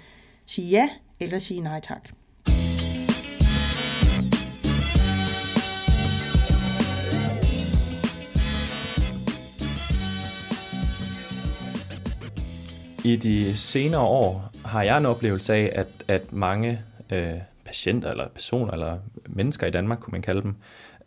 sige 0.46 0.70
ja 0.70 0.90
eller 1.20 1.40
sige 1.40 1.62
nej 1.62 1.80
tak. 1.80 2.10
I 13.06 13.16
de 13.16 13.58
senere 13.58 14.02
år 14.02 14.52
har 14.66 14.84
jeg 14.84 14.98
en 14.98 15.06
oplevelse 15.06 15.54
af, 15.54 15.72
at, 15.76 15.88
at 16.08 16.34
mange 16.34 16.82
øh, 17.12 17.34
patienter 17.66 18.12
eller 18.12 18.28
personer 18.28 18.72
eller 18.72 18.98
mennesker 19.30 19.68
i 19.68 19.72
Danmark, 19.72 20.00
kunne 20.00 20.12
man 20.12 20.22
kalde 20.22 20.42
dem, 20.42 20.56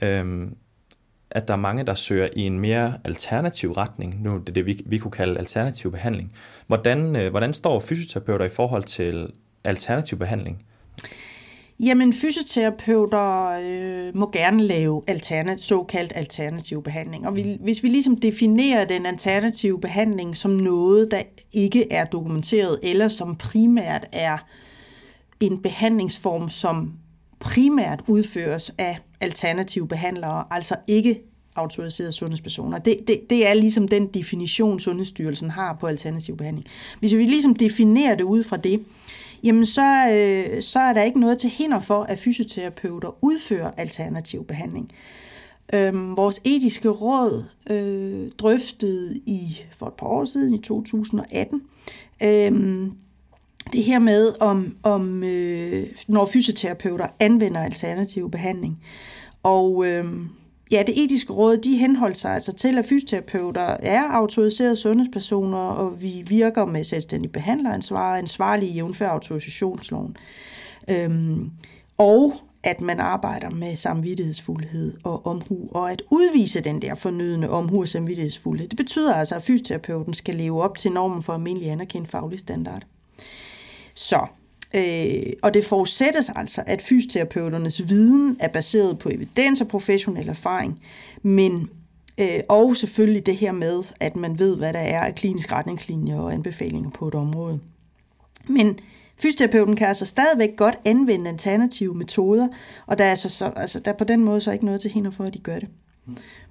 øh, 0.02 0.48
at 1.30 1.48
der 1.48 1.54
er 1.54 1.58
mange, 1.58 1.87
der 1.87 1.94
søger 1.94 2.28
i 2.37 2.40
en 2.40 2.61
mere 2.61 2.98
alternativ 3.04 3.72
retning. 3.72 4.22
Nu 4.22 4.34
er 4.34 4.38
det 4.38 4.54
det, 4.54 4.66
vi, 4.66 4.82
vi 4.87 4.98
kunne 4.98 5.11
kalde 5.11 5.38
alternativ 5.38 5.90
behandling. 5.92 6.32
Hvordan, 6.66 7.16
øh, 7.16 7.30
hvordan 7.30 7.52
står 7.52 7.80
fysioterapeuter 7.80 8.44
i 8.44 8.48
forhold 8.48 8.84
til 8.84 9.32
alternativ 9.64 10.18
behandling? 10.18 10.64
Jamen, 11.80 12.12
fysioterapeuter 12.12 13.44
øh, 13.62 14.16
må 14.16 14.30
gerne 14.32 14.62
lave 14.62 15.02
alternat, 15.06 15.60
såkaldt 15.60 16.12
alternativ 16.16 16.82
behandling. 16.82 17.26
Og 17.26 17.36
vi, 17.36 17.42
mm. 17.42 17.64
hvis 17.64 17.82
vi 17.82 17.88
ligesom 17.88 18.16
definerer 18.16 18.84
den 18.84 19.06
alternative 19.06 19.80
behandling 19.80 20.36
som 20.36 20.50
noget, 20.50 21.10
der 21.10 21.22
ikke 21.52 21.92
er 21.92 22.04
dokumenteret, 22.04 22.78
eller 22.82 23.08
som 23.08 23.36
primært 23.36 24.06
er 24.12 24.38
en 25.40 25.62
behandlingsform, 25.62 26.48
som 26.48 26.92
primært 27.38 28.00
udføres 28.06 28.74
af 28.78 28.98
alternative 29.20 29.88
behandlere, 29.88 30.44
altså 30.50 30.76
ikke 30.88 31.20
autoriserede 31.56 32.12
sundhedspersoner. 32.12 32.78
Det, 32.78 32.98
det, 33.08 33.20
det 33.30 33.46
er 33.46 33.54
ligesom 33.54 33.88
den 33.88 34.06
definition, 34.06 34.80
Sundhedsstyrelsen 34.80 35.50
har 35.50 35.76
på 35.80 35.86
alternativ 35.86 36.36
behandling. 36.36 36.66
Hvis 37.00 37.16
vi 37.16 37.26
ligesom 37.26 37.54
definerer 37.54 38.14
det 38.14 38.24
ud 38.24 38.44
fra 38.44 38.56
det, 38.56 38.84
jamen 39.44 39.66
så, 39.66 40.09
øh, 40.12 40.62
så 40.62 40.81
er 40.81 40.92
der 40.92 41.03
ikke 41.03 41.20
noget 41.20 41.38
til 41.38 41.51
hinder 41.51 41.81
for, 41.81 42.03
at 42.03 42.18
fysioterapeuter 42.18 43.24
udfører 43.24 43.70
alternativ 43.77 44.44
behandling. 44.44 44.92
Øhm, 45.72 46.16
vores 46.16 46.40
etiske 46.44 46.88
råd 46.88 47.44
øh, 47.70 48.31
drøftede 48.38 49.16
i 49.16 49.64
for 49.72 49.87
et 49.87 49.92
par 49.92 50.07
år 50.07 50.24
siden, 50.24 50.55
i 50.55 50.59
2018, 50.59 51.62
øh, 52.22 52.90
det 53.72 53.85
her 53.85 53.98
med, 53.98 54.33
om, 54.40 54.77
om 54.83 55.22
øh, 55.22 55.87
når 56.09 56.27
fysioterapeuter 56.27 57.07
anvender 57.20 57.61
alternativ 57.61 58.31
behandling. 58.31 58.83
Og 59.42 59.87
øh, 59.87 60.05
ja, 60.70 60.83
det 60.87 61.04
etiske 61.04 61.33
råd, 61.33 61.57
de 61.57 61.76
henholdt 61.76 62.16
sig 62.16 62.33
altså 62.33 62.52
til, 62.52 62.78
at 62.78 62.87
fysioterapeuter 62.87 63.76
er 63.81 64.02
autoriserede 64.02 64.76
sundhedspersoner, 64.76 65.59
og 65.59 66.02
vi 66.02 66.24
virker 66.26 66.64
med 66.64 66.85
selvstændig 66.85 67.33
behandleransvar 67.33 68.11
og 68.12 68.18
ansvarlige 68.18 68.72
jævnfør 68.72 69.09
autorisationsloven. 69.09 70.16
Øhm, 70.88 71.50
og 71.98 72.35
at 72.62 72.81
man 72.81 73.00
arbejder 73.00 73.50
med 73.50 73.76
samvittighedsfuldhed 73.76 74.94
og 75.04 75.26
omhu, 75.26 75.68
og 75.70 75.92
at 75.92 76.02
udvise 76.11 76.61
den 76.61 76.83
der 76.83 76.94
fornødende 76.94 77.50
omhu 77.50 77.81
og 77.81 77.88
samvittighedsfuldhed. 77.88 78.68
Det 78.68 78.76
betyder 78.76 79.14
altså, 79.14 79.35
at 79.35 79.42
fysioterapeuten 79.42 80.14
skal 80.14 80.35
leve 80.35 80.62
op 80.62 80.76
til 80.76 80.92
normen 80.92 81.22
for 81.22 81.33
almindelig 81.33 81.70
anerkendt 81.70 82.09
faglig 82.09 82.38
standard. 82.38 82.83
Så 83.94 84.26
Øh, 84.74 85.33
og 85.42 85.54
det 85.54 85.64
forudsættes 85.64 86.31
altså, 86.37 86.62
at 86.66 86.83
fysioterapeuternes 86.83 87.88
viden 87.88 88.37
er 88.40 88.48
baseret 88.48 88.98
på 88.98 89.09
evidens 89.09 89.61
og 89.61 89.68
professionel 89.68 90.28
erfaring, 90.28 90.83
men 91.22 91.70
øh, 92.18 92.40
og 92.48 92.76
selvfølgelig 92.76 93.26
det 93.26 93.37
her 93.37 93.52
med, 93.52 93.92
at 94.00 94.16
man 94.16 94.38
ved, 94.38 94.57
hvad 94.57 94.72
der 94.72 94.78
er 94.78 95.00
af 95.00 95.14
kliniske 95.14 95.52
retningslinjer 95.52 96.18
og 96.18 96.33
anbefalinger 96.33 96.90
på 96.90 97.09
et 97.09 97.14
område. 97.14 97.61
Men 98.48 98.78
fysioterapeuten 99.16 99.76
kan 99.76 99.88
altså 99.88 100.07
stadigvæk 100.07 100.57
godt 100.57 100.78
anvende 100.85 101.31
alternative 101.31 101.94
metoder, 101.94 102.48
og 102.87 102.98
der 102.98 103.04
er, 103.04 103.11
altså, 103.11 103.28
så, 103.28 103.52
altså, 103.57 103.78
der 103.78 103.92
er 103.92 103.96
på 103.96 104.04
den 104.04 104.24
måde 104.24 104.40
så 104.40 104.52
ikke 104.52 104.64
noget 104.64 104.81
til 104.81 104.90
hinder 104.90 105.11
for, 105.11 105.24
at 105.24 105.35
de 105.35 105.38
gør 105.38 105.59
det. 105.59 105.68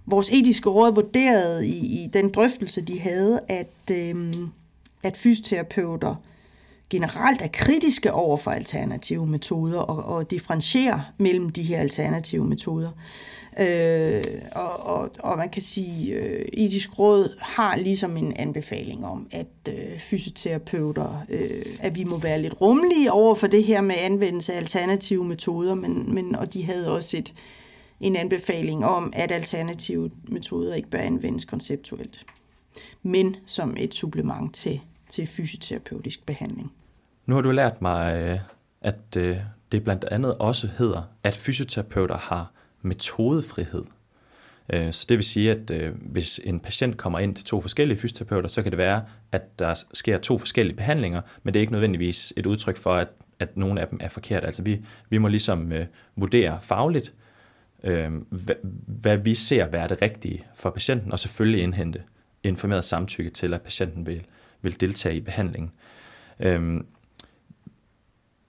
Vores 0.05 0.29
etiske 0.31 0.69
råd 0.69 0.93
vurderede 0.93 1.67
i, 1.67 2.03
i 2.03 2.07
den 2.13 2.29
drøftelse, 2.29 2.81
de 2.81 2.99
havde, 2.99 3.39
at, 3.47 3.91
øh, 3.91 4.33
at 5.03 5.17
fysioterapeuter 5.17 6.15
generelt 6.89 7.41
er 7.41 7.47
kritiske 7.47 8.13
over 8.13 8.37
for 8.37 8.51
alternative 8.51 9.27
metoder 9.27 9.79
og, 9.79 10.15
og 10.15 10.31
differentierer 10.31 10.99
mellem 11.17 11.49
de 11.49 11.63
her 11.63 11.79
alternative 11.79 12.45
metoder. 12.45 12.91
Øh, 13.59 14.23
og, 14.51 14.85
og, 14.85 15.11
og 15.19 15.37
man 15.37 15.49
kan 15.49 15.61
sige, 15.61 16.13
øh, 16.13 16.45
etisk 16.53 16.99
råd 16.99 17.37
har 17.39 17.77
ligesom 17.77 18.17
en 18.17 18.33
anbefaling 18.33 19.05
om, 19.05 19.27
at 19.31 19.47
øh, 19.69 19.99
fysioterapeuter, 19.99 21.25
øh, 21.29 21.65
at 21.79 21.95
vi 21.95 22.03
må 22.03 22.17
være 22.17 22.41
lidt 22.41 22.61
rummelige 22.61 23.11
over 23.11 23.35
for 23.35 23.47
det 23.47 23.63
her 23.63 23.81
med 23.81 23.95
anvendelse 23.99 24.53
af 24.53 24.57
alternative 24.57 25.25
metoder, 25.25 25.75
men, 25.75 26.13
men 26.13 26.35
og 26.35 26.53
de 26.53 26.63
havde 26.63 26.95
også 26.95 27.17
et, 27.17 27.33
en 28.01 28.15
anbefaling 28.15 28.85
om, 28.85 29.13
at 29.15 29.31
alternative 29.31 30.11
metoder 30.27 30.75
ikke 30.75 30.89
bør 30.89 30.99
anvendes 30.99 31.45
konceptuelt, 31.45 32.25
men 33.03 33.35
som 33.45 33.75
et 33.77 33.93
supplement 33.93 34.55
til 34.55 34.81
til 35.09 35.27
fysioterapeutisk 35.27 36.25
behandling. 36.25 36.71
Nu 37.27 37.35
har 37.35 37.41
du 37.41 37.51
lært 37.51 37.81
mig, 37.81 38.21
øh, 38.21 38.39
at 38.81 39.17
øh, 39.17 39.37
det 39.71 39.83
blandt 39.83 40.05
andet 40.05 40.35
også 40.35 40.69
hedder, 40.77 41.01
at 41.23 41.35
fysioterapeuter 41.35 42.17
har 42.17 42.51
metodefrihed. 42.81 43.83
Øh, 44.73 44.91
så 44.93 45.05
det 45.09 45.17
vil 45.17 45.23
sige, 45.25 45.51
at 45.51 45.71
hvis 45.95 46.39
en 46.43 46.59
patient 46.59 46.97
kommer 46.97 47.19
ind 47.19 47.35
til 47.35 47.45
to 47.45 47.61
forskellige 47.61 47.97
fysioterapeuter, 47.97 48.49
så 48.49 48.63
kan 48.63 48.71
det 48.71 48.77
være, 48.77 49.03
at 49.31 49.59
der 49.59 49.83
sker 49.93 50.17
to 50.17 50.37
forskellige 50.37 50.75
behandlinger, 50.75 51.21
men 51.43 51.53
det 51.53 51.59
er 51.59 51.61
ikke 51.61 51.73
nødvendigvis 51.73 52.33
et 52.37 52.45
udtryk 52.45 52.77
for, 52.77 52.93
at, 52.95 53.07
at 53.39 53.57
nogle 53.57 53.81
af 53.81 53.87
dem 53.87 53.99
er 54.01 54.07
forkert. 54.07 54.45
Altså 54.45 54.61
vi, 54.61 54.85
vi 55.09 55.17
må 55.17 55.27
ligesom 55.27 55.73
vurdere 56.15 56.57
fagligt, 56.61 57.13
hvad, 57.81 58.55
hvad 58.87 59.17
vi 59.17 59.35
ser 59.35 59.67
være 59.67 59.87
det 59.87 60.01
rigtige 60.01 60.45
for 60.55 60.69
patienten, 60.69 61.11
og 61.11 61.19
selvfølgelig 61.19 61.63
indhente 61.63 62.03
informeret 62.43 62.83
samtykke 62.83 63.29
til, 63.29 63.53
at 63.53 63.61
patienten 63.61 64.07
vil, 64.07 64.25
vil 64.61 64.81
deltage 64.81 65.15
i 65.15 65.21
behandlingen. 65.21 65.71
Øhm, 66.39 66.85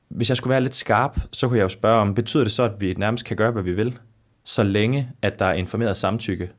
hvis 0.08 0.28
jeg 0.28 0.36
skulle 0.36 0.50
være 0.50 0.60
lidt 0.60 0.74
skarp, 0.74 1.20
så 1.32 1.48
kunne 1.48 1.58
jeg 1.58 1.64
jo 1.64 1.68
spørge 1.68 2.00
om, 2.00 2.14
betyder 2.14 2.42
det 2.44 2.52
så, 2.52 2.62
at 2.62 2.80
vi 2.80 2.94
nærmest 2.94 3.24
kan 3.24 3.36
gøre, 3.36 3.50
hvad 3.50 3.62
vi 3.62 3.72
vil, 3.72 3.98
så 4.44 4.62
længe 4.62 5.08
at 5.22 5.38
der 5.38 5.44
er 5.44 5.54
informeret 5.54 5.96
samtykke? 5.96 6.50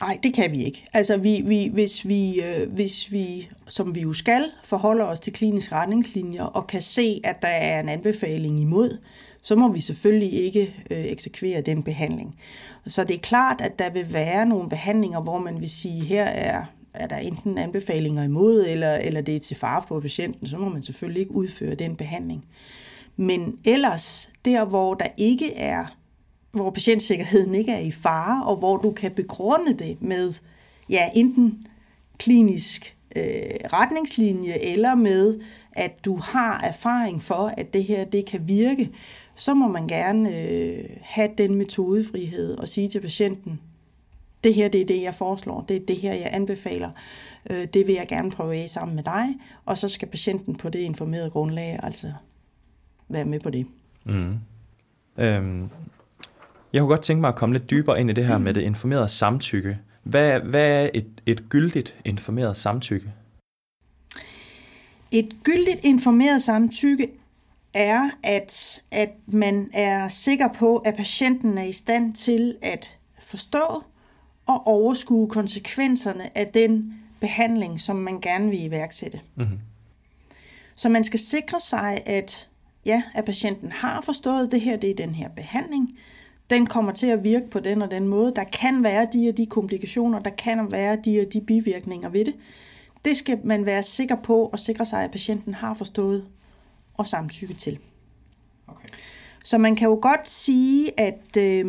Nej, 0.00 0.18
det 0.22 0.34
kan 0.34 0.52
vi 0.52 0.64
ikke. 0.64 0.86
Altså, 0.92 1.16
vi, 1.16 1.42
vi, 1.46 1.70
hvis, 1.72 2.08
vi, 2.08 2.42
øh, 2.42 2.72
hvis 2.72 3.12
vi, 3.12 3.48
som 3.68 3.94
vi 3.94 4.00
jo 4.00 4.12
skal, 4.12 4.44
forholder 4.64 5.04
os 5.04 5.20
til 5.20 5.32
kliniske 5.32 5.74
retningslinjer 5.74 6.42
og 6.42 6.66
kan 6.66 6.80
se, 6.80 7.20
at 7.24 7.42
der 7.42 7.48
er 7.48 7.80
en 7.80 7.88
anbefaling 7.88 8.60
imod, 8.60 8.98
så 9.42 9.56
må 9.56 9.72
vi 9.72 9.80
selvfølgelig 9.80 10.32
ikke 10.32 10.74
øh, 10.90 11.04
eksekvere 11.04 11.60
den 11.60 11.82
behandling. 11.82 12.38
Så 12.86 13.04
det 13.04 13.14
er 13.14 13.20
klart, 13.20 13.60
at 13.60 13.78
der 13.78 13.90
vil 13.90 14.12
være 14.12 14.46
nogle 14.46 14.68
behandlinger, 14.68 15.20
hvor 15.20 15.38
man 15.38 15.60
vil 15.60 15.70
sige, 15.70 16.04
her 16.04 16.24
er 16.24 16.64
er 16.94 17.06
der 17.06 17.16
enten 17.16 17.58
anbefalinger 17.58 18.22
imod, 18.22 18.64
eller, 18.66 18.94
eller 18.94 19.20
det 19.20 19.36
er 19.36 19.40
til 19.40 19.56
fare 19.56 19.82
for 19.88 20.00
patienten, 20.00 20.46
så 20.46 20.58
må 20.58 20.68
man 20.68 20.82
selvfølgelig 20.82 21.20
ikke 21.20 21.34
udføre 21.34 21.74
den 21.74 21.96
behandling. 21.96 22.44
Men 23.16 23.58
ellers, 23.64 24.30
der 24.44 24.64
hvor 24.64 24.94
der 24.94 25.08
ikke 25.16 25.54
er, 25.54 25.96
hvor 26.52 26.70
patientsikkerheden 26.70 27.54
ikke 27.54 27.72
er 27.72 27.78
i 27.78 27.90
fare, 27.90 28.46
og 28.46 28.56
hvor 28.56 28.76
du 28.76 28.90
kan 28.90 29.10
begrunde 29.10 29.74
det 29.74 30.02
med, 30.02 30.32
ja, 30.88 31.08
enten 31.14 31.62
klinisk 32.18 32.96
øh, 33.16 33.22
retningslinje, 33.72 34.52
eller 34.52 34.94
med, 34.94 35.40
at 35.72 36.04
du 36.04 36.16
har 36.16 36.60
erfaring 36.60 37.22
for, 37.22 37.52
at 37.56 37.74
det 37.74 37.84
her 37.84 38.04
det 38.04 38.26
kan 38.26 38.48
virke, 38.48 38.90
så 39.34 39.54
må 39.54 39.68
man 39.68 39.88
gerne 39.88 40.36
øh, 40.36 40.84
have 41.02 41.30
den 41.38 41.54
metodefrihed 41.54 42.58
og 42.58 42.68
sige 42.68 42.88
til 42.88 43.00
patienten, 43.00 43.60
det 44.44 44.54
her 44.54 44.68
det 44.68 44.80
er 44.80 44.86
det, 44.86 45.02
jeg 45.02 45.14
foreslår, 45.14 45.64
det 45.68 45.76
er 45.76 45.86
det 45.86 45.96
her, 45.96 46.14
jeg 46.14 46.28
anbefaler, 46.32 46.90
øh, 47.50 47.66
det 47.74 47.86
vil 47.86 47.94
jeg 47.94 48.06
gerne 48.08 48.30
prøve 48.30 48.56
af 48.56 48.68
sammen 48.68 48.94
med 48.94 49.02
dig, 49.02 49.26
og 49.64 49.78
så 49.78 49.88
skal 49.88 50.08
patienten 50.08 50.54
på 50.54 50.68
det 50.68 50.78
informerede 50.78 51.30
grundlag 51.30 51.80
altså 51.82 52.12
være 53.08 53.24
med 53.24 53.40
på 53.40 53.50
det. 53.50 53.66
Mm. 54.04 54.34
Øhm, 55.18 55.70
jeg 56.72 56.80
kunne 56.80 56.88
godt 56.88 57.02
tænke 57.02 57.20
mig 57.20 57.28
at 57.28 57.34
komme 57.34 57.58
lidt 57.58 57.70
dybere 57.70 58.00
ind 58.00 58.10
i 58.10 58.12
det 58.12 58.26
her 58.26 58.38
mm. 58.38 58.44
med 58.44 58.54
det 58.54 58.60
informerede 58.60 59.08
samtykke. 59.08 59.78
Hvad, 60.02 60.40
hvad 60.40 60.84
er 60.84 60.90
et, 60.94 61.06
et 61.26 61.48
gyldigt 61.48 61.96
informeret 62.04 62.56
samtykke? 62.56 63.12
Et 65.10 65.36
gyldigt 65.44 65.80
informeret 65.82 66.42
samtykke 66.42 67.08
er, 67.74 68.10
at, 68.22 68.82
at 68.90 69.10
man 69.26 69.70
er 69.72 70.08
sikker 70.08 70.48
på, 70.48 70.76
at 70.76 70.94
patienten 70.96 71.58
er 71.58 71.64
i 71.64 71.72
stand 71.72 72.14
til 72.14 72.56
at 72.62 72.96
forstå 73.18 73.82
og 74.46 74.66
overskue 74.66 75.28
konsekvenserne 75.28 76.38
af 76.38 76.46
den 76.46 76.94
behandling, 77.20 77.80
som 77.80 77.96
man 77.96 78.20
gerne 78.20 78.50
vil 78.50 78.64
iværksætte. 78.64 79.20
Mm-hmm. 79.34 79.58
Så 80.74 80.88
man 80.88 81.04
skal 81.04 81.18
sikre 81.18 81.60
sig, 81.60 82.02
at 82.06 82.48
ja, 82.84 83.02
at 83.14 83.24
patienten 83.24 83.72
har 83.72 84.00
forstået, 84.00 84.46
at 84.46 84.52
det 84.52 84.60
her 84.60 84.76
det 84.76 84.90
er 84.90 84.94
den 84.94 85.14
her 85.14 85.28
behandling. 85.28 85.98
Den 86.50 86.66
kommer 86.66 86.92
til 86.92 87.06
at 87.06 87.24
virke 87.24 87.50
på 87.50 87.60
den 87.60 87.82
og 87.82 87.90
den 87.90 88.08
måde. 88.08 88.32
Der 88.36 88.44
kan 88.44 88.84
være 88.84 89.06
de 89.12 89.28
og 89.28 89.36
de 89.36 89.46
komplikationer, 89.46 90.18
der 90.18 90.30
kan 90.30 90.72
være 90.72 90.96
de 91.04 91.20
og 91.20 91.32
de 91.32 91.40
bivirkninger 91.40 92.08
ved 92.08 92.24
det. 92.24 92.34
Det 93.04 93.16
skal 93.16 93.38
man 93.44 93.66
være 93.66 93.82
sikker 93.82 94.16
på 94.16 94.46
og 94.46 94.58
sikre 94.58 94.86
sig, 94.86 95.04
at 95.04 95.10
patienten 95.10 95.54
har 95.54 95.74
forstået 95.74 96.24
og 96.94 97.06
samtykke 97.06 97.54
til. 97.54 97.78
Okay. 98.66 98.88
Så 99.44 99.58
man 99.58 99.76
kan 99.76 99.88
jo 99.88 99.98
godt 100.02 100.28
sige, 100.28 101.00
at, 101.00 101.36
øh, 101.38 101.66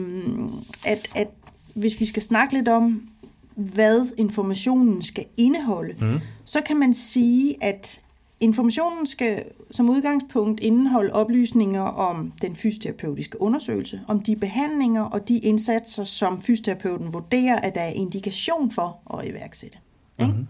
at, 0.86 1.12
at 1.16 1.28
hvis 1.76 2.00
vi 2.00 2.06
skal 2.06 2.22
snakke 2.22 2.54
lidt 2.54 2.68
om, 2.68 3.10
hvad 3.56 4.08
informationen 4.18 5.02
skal 5.02 5.26
indeholde, 5.38 5.96
mm. 6.02 6.20
så 6.46 6.62
kan 6.62 6.78
man 6.78 6.94
sige, 6.94 7.64
at 7.64 8.02
informationen 8.40 9.06
skal 9.06 9.44
som 9.72 9.90
udgangspunkt 9.90 10.60
indeholde 10.60 11.14
oplysninger 11.14 11.82
om 11.82 12.34
den 12.42 12.56
fysioterapeutiske 12.56 13.42
undersøgelse, 13.42 14.02
om 14.08 14.20
de 14.20 14.36
behandlinger 14.36 15.02
og 15.02 15.28
de 15.28 15.38
indsatser, 15.38 16.04
som 16.04 16.42
fysioterapeuten 16.42 17.14
vurderer, 17.14 17.60
at 17.60 17.76
der 17.76 17.82
er 17.82 17.92
indikation 17.92 18.72
for 18.72 19.18
at 19.20 19.30
iværksætte. 19.30 19.78
Mm. 20.20 20.48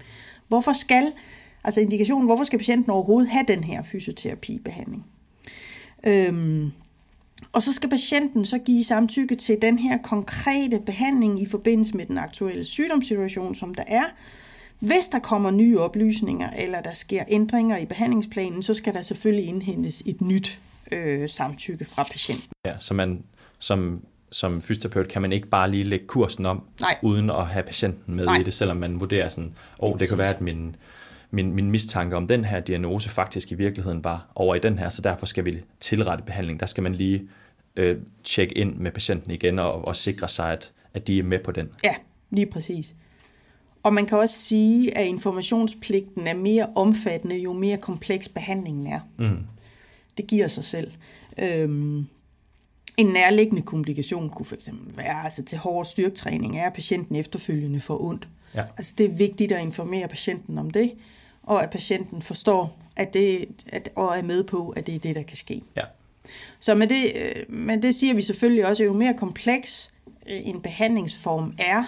Hvorfor 0.48 0.74
skal, 0.74 1.12
altså 1.64 1.82
indikationen, 1.82 2.26
hvorfor 2.26 2.44
skal 2.44 2.60
patienten 2.60 2.92
overhovedet 2.92 3.30
have 3.30 3.46
den 3.48 3.64
her 3.64 3.84
fysioterapibehandling? 3.84 5.06
Øhm, 6.04 6.72
og 7.56 7.64
så 7.64 7.74
skal 7.74 7.90
patienten 7.90 8.46
så 8.46 8.58
give 8.58 8.84
samtykke 8.84 9.36
til 9.36 9.58
den 9.62 9.80
her 9.80 9.98
konkrete 10.04 10.80
behandling 10.80 11.42
i 11.42 11.46
forbindelse 11.46 11.98
med 11.98 12.06
den 12.06 12.18
aktuelle 12.18 12.64
sygdomssituation, 12.64 13.56
som 13.56 13.76
der 13.76 13.84
er. 13.88 14.04
Hvis 14.80 15.08
der 15.12 15.20
kommer 15.20 15.52
nye 15.52 15.80
oplysninger, 15.80 16.50
eller 16.50 16.82
der 16.82 16.94
sker 16.94 17.24
ændringer 17.28 17.78
i 17.78 17.86
behandlingsplanen, 17.86 18.64
så 18.64 18.74
skal 18.74 18.94
der 18.94 19.02
selvfølgelig 19.02 19.48
indhentes 19.48 20.04
et 20.06 20.22
nyt 20.22 20.60
øh, 20.92 21.30
samtykke 21.30 21.86
fra 21.86 22.04
patienten. 22.04 22.48
Ja, 22.66 22.74
så 22.80 22.94
man 22.94 23.24
som, 23.60 24.02
som 24.32 24.62
fysioterapeut 24.62 25.08
kan 25.08 25.22
man 25.22 25.32
ikke 25.32 25.48
bare 25.48 25.72
lige 25.72 25.84
lægge 25.84 26.08
kursen 26.08 26.46
om, 26.46 26.64
Nej. 26.82 26.98
uden 27.04 27.30
at 27.30 27.48
have 27.48 27.64
patienten 27.64 28.16
med 28.16 28.26
Nej. 28.26 28.38
i 28.38 28.44
det, 28.44 28.54
selvom 28.54 28.78
man 28.78 29.00
vurderer 29.00 29.30
sådan, 29.30 29.54
åh, 29.80 29.92
oh, 29.92 30.00
det 30.00 30.10
kan 30.10 30.18
være, 30.18 30.36
at 30.36 30.42
min 30.42 30.76
min, 31.32 31.54
min 31.54 31.72
mistanke 31.72 32.16
om 32.16 32.28
den 32.28 32.46
her 32.46 32.60
diagnose 32.60 33.10
faktisk 33.10 33.52
i 33.52 33.56
virkeligheden 33.56 34.04
var 34.04 34.26
over 34.36 34.56
i 34.56 34.60
den 34.60 34.80
her, 34.80 34.90
så 34.90 35.02
derfor 35.02 35.26
skal 35.26 35.46
vi 35.46 35.62
tilrette 35.80 36.24
behandling. 36.24 36.60
Der 36.60 36.66
skal 36.66 36.84
man 36.84 36.96
lige 36.96 37.30
øh, 37.76 37.98
tjekke 38.24 38.58
ind 38.58 38.76
med 38.76 38.92
patienten 38.92 39.32
igen 39.32 39.60
og, 39.60 39.86
og 39.86 39.96
sikre 39.96 40.30
sig, 40.30 40.52
at, 40.52 40.72
at 40.94 41.08
de 41.08 41.20
er 41.20 41.24
med 41.24 41.40
på 41.40 41.52
den. 41.52 41.70
Ja, 41.84 41.96
lige 42.30 42.46
præcis. 42.46 42.96
Og 43.84 43.94
man 43.94 44.06
kan 44.06 44.18
også 44.18 44.36
sige, 44.36 44.98
at 44.98 45.08
informationspligten 45.08 46.28
er 46.28 46.34
mere 46.34 46.70
omfattende, 46.76 47.38
jo 47.38 47.54
mere 47.54 47.78
kompleks 47.78 48.30
behandlingen 48.30 48.88
er. 48.88 49.00
Mm. 49.18 49.38
Det 50.18 50.28
giver 50.28 50.48
sig 50.48 50.66
selv. 50.66 50.92
Øhm, 51.38 52.06
en 52.98 53.06
nærliggende 53.06 53.62
komplikation 53.62 54.30
kunne 54.30 54.46
fx 54.46 54.70
være 54.96 55.24
altså 55.24 55.44
til 55.44 55.58
hård 55.58 55.86
styrketræning, 55.86 56.60
er 56.60 56.66
at 56.68 56.74
patienten 56.74 57.16
efterfølgende 57.16 57.80
får 57.80 58.02
ondt. 58.02 58.28
Ja. 58.56 58.64
Altså 58.78 58.94
det 58.98 59.06
er 59.06 59.14
vigtigt 59.14 59.52
at 59.52 59.62
informere 59.62 60.08
patienten 60.08 60.58
om 60.58 60.70
det, 60.70 60.94
og 61.44 61.64
at 61.64 61.70
patienten 61.70 62.22
forstår, 62.22 62.80
at 62.96 63.14
det, 63.14 63.48
at, 63.68 63.90
og 63.96 64.18
er 64.18 64.24
med 64.24 64.44
på, 64.44 64.70
at 64.70 64.88
det 64.88 64.96
er 64.96 65.00
det, 65.00 65.16
der 65.16 65.24
kan 65.24 65.38
ske. 65.38 65.62
Ja. 65.76 65.84
Så 66.60 66.76
med 66.76 66.88
det, 66.88 67.12
øh, 67.16 67.56
men 67.56 67.84
det 67.84 67.96
siger 67.96 68.14
vi 68.14 68.22
selvfølgelig 68.22 68.66
også, 68.66 68.84
at 68.84 68.88
jo 68.88 68.94
mere 68.94 69.14
kompleks 69.14 69.92
øh, 70.30 70.42
en 70.44 70.62
behandlingsform 70.62 71.54
er, 71.60 71.84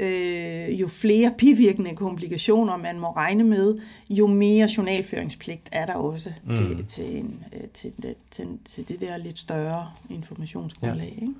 øh, 0.00 0.80
jo 0.80 0.88
flere 0.88 1.34
bivirkende 1.38 1.96
komplikationer 1.96 2.76
man 2.76 2.98
må 2.98 3.10
regne 3.10 3.44
med, 3.44 3.78
jo 4.10 4.26
mere 4.26 4.68
journalføringspligt 4.76 5.68
er 5.72 5.86
der 5.86 5.94
også 5.94 6.32
mm. 6.44 6.50
til, 6.50 6.86
til, 6.86 7.16
en, 7.16 7.44
til, 7.74 7.92
til, 8.02 8.14
til, 8.30 8.46
til 8.64 8.88
det 8.88 9.00
der 9.00 9.16
lidt 9.16 9.38
større 9.38 9.90
informationsgrundlag. 10.10 11.14
Ja. 11.16 11.20
Ikke? 11.20 11.34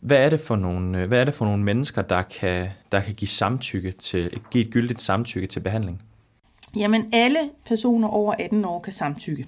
Hvad 0.00 0.24
er 0.24 0.30
det 0.30 0.40
for 0.40 0.56
nogle, 0.56 1.06
hvad 1.06 1.20
er 1.20 1.24
det 1.24 1.34
for 1.34 1.44
nogle 1.44 1.62
mennesker, 1.62 2.02
der 2.02 2.22
kan, 2.22 2.68
der 2.92 3.00
kan 3.00 3.14
give 3.14 3.28
samtykke 3.28 3.92
til, 3.92 4.40
give 4.50 4.64
et 4.64 4.72
gyldigt 4.72 5.02
samtykke 5.02 5.46
til 5.46 5.60
behandling? 5.60 6.02
Jamen 6.76 7.08
alle 7.12 7.38
personer 7.66 8.08
over 8.08 8.34
18 8.38 8.64
år 8.64 8.80
kan 8.80 8.92
samtykke. 8.92 9.46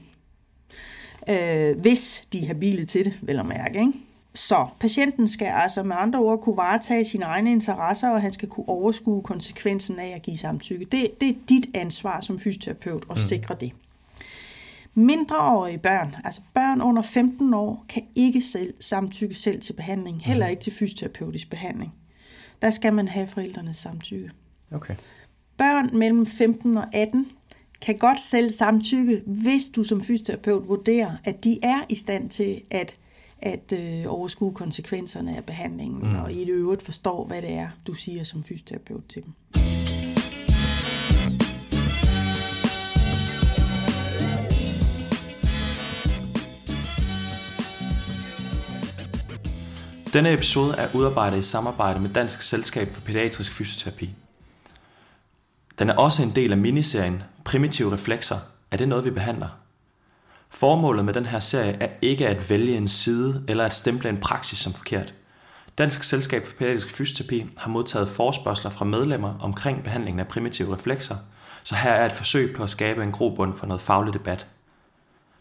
Øh, 1.29 1.81
hvis 1.81 2.29
de 2.33 2.43
er 2.43 2.47
habile 2.47 2.85
til 2.85 3.05
det, 3.05 3.19
vel 3.23 3.39
at 3.39 3.47
mærke. 3.47 3.79
Ikke? 3.81 3.93
Så 4.35 4.67
patienten 4.81 5.29
skal 5.29 5.47
altså 5.47 5.83
med 5.83 5.97
andre 5.99 6.19
ord 6.19 6.41
kunne 6.41 6.57
varetage 6.57 7.05
sine 7.05 7.25
egne 7.25 7.51
interesser, 7.51 8.09
og 8.09 8.23
han 8.23 8.33
skal 8.33 8.49
kunne 8.49 8.69
overskue 8.69 9.23
konsekvensen 9.23 9.99
af 9.99 10.13
at 10.15 10.23
give 10.23 10.37
samtykke. 10.37 10.85
Det, 10.85 11.21
det 11.21 11.29
er 11.29 11.35
dit 11.49 11.67
ansvar 11.75 12.21
som 12.21 12.39
fysioterapeut 12.39 13.05
at 13.11 13.17
mm. 13.17 13.23
sikre 13.23 13.57
det. 13.61 13.73
Mindreårige 14.95 15.79
børn, 15.79 16.15
altså 16.25 16.41
børn 16.55 16.81
under 16.81 17.03
15 17.03 17.55
år, 17.55 17.85
kan 17.89 18.03
ikke 18.15 18.43
selv 18.43 18.75
samtykke 18.81 19.35
selv 19.35 19.61
til 19.61 19.73
behandling, 19.73 20.23
heller 20.23 20.47
mm. 20.47 20.51
ikke 20.51 20.61
til 20.61 20.73
fysioterapeutisk 20.73 21.51
behandling. 21.51 21.95
Der 22.63 22.71
skal 22.71 22.93
man 22.93 23.09
have 23.09 23.27
forældrenes 23.27 23.77
samtykke. 23.77 24.31
Okay. 24.73 24.95
Børn 25.57 25.99
mellem 25.99 26.27
15 26.27 26.77
og 26.77 26.95
18 26.95 27.27
kan 27.81 27.99
godt 27.99 28.21
selv 28.21 28.51
samtykke, 28.51 29.23
hvis 29.27 29.69
du 29.77 29.83
som 29.83 30.01
fysioterapeut 30.01 30.69
vurderer, 30.69 31.11
at 31.25 31.45
de 31.45 31.59
er 31.63 31.81
i 31.89 31.95
stand 31.95 32.31
til 32.31 32.61
at, 32.71 32.97
at 33.39 33.73
øh, 33.73 34.05
overskue 34.07 34.55
konsekvenserne 34.55 35.37
af 35.37 35.45
behandlingen, 35.45 36.11
mm. 36.11 36.17
og 36.17 36.33
i 36.33 36.41
det 36.41 36.49
øvrigt 36.49 36.83
forstår, 36.83 37.25
hvad 37.27 37.43
det 37.43 37.51
er, 37.51 37.69
du 37.87 37.95
siger 37.95 38.25
som 38.25 38.45
fysioterapeut 38.45 39.03
til 39.09 39.23
dem. 39.25 39.33
Denne 50.13 50.33
episode 50.33 50.75
er 50.79 50.89
udarbejdet 50.95 51.39
i 51.39 51.43
samarbejde 51.43 52.01
med 52.01 52.11
Dansk 52.11 52.43
Selskab 52.43 52.89
for 52.89 53.01
Pædiatrisk 53.01 53.53
Fysioterapi. 53.53 54.11
Den 55.79 55.91
er 55.91 55.95
også 55.95 56.23
en 56.23 56.31
del 56.31 56.53
af 56.53 56.59
miniserien 56.59 57.23
Primitive 57.49 57.93
Reflekser. 57.93 58.39
Er 58.71 58.77
det 58.77 58.89
noget, 58.89 59.05
vi 59.05 59.11
behandler? 59.11 59.49
Formålet 60.51 61.05
med 61.05 61.15
den 61.15 61.27
her 61.27 61.39
serie 61.39 61.77
er 61.81 61.89
ikke 62.03 62.29
at 62.29 62.51
vælge 62.51 62.77
en 62.77 62.89
side 62.89 63.45
eller 63.49 63.65
at 63.65 63.75
stemple 63.75 64.09
en 64.09 64.17
praksis 64.17 64.59
som 64.59 64.73
forkert. 64.73 65.15
Dansk 65.79 66.03
Selskab 66.03 66.47
for 66.47 66.53
Pædiatrisk 66.53 66.91
Fysioterapi 66.91 67.47
har 67.57 67.71
modtaget 67.71 68.09
forspørgseler 68.09 68.71
fra 68.71 68.85
medlemmer 68.85 69.39
omkring 69.41 69.85
behandlingen 69.85 70.21
af 70.21 70.29
primitive 70.29 70.75
reflekser, 70.75 71.17
så 71.63 71.75
her 71.75 71.91
er 71.91 72.07
et 72.07 72.13
forsøg 72.13 72.57
på 72.57 72.63
at 72.63 72.71
skabe 72.71 73.03
en 73.03 73.13
grobund 73.13 73.57
for 73.57 73.67
noget 73.67 73.81
faglig 73.81 74.15
debat. 74.15 74.47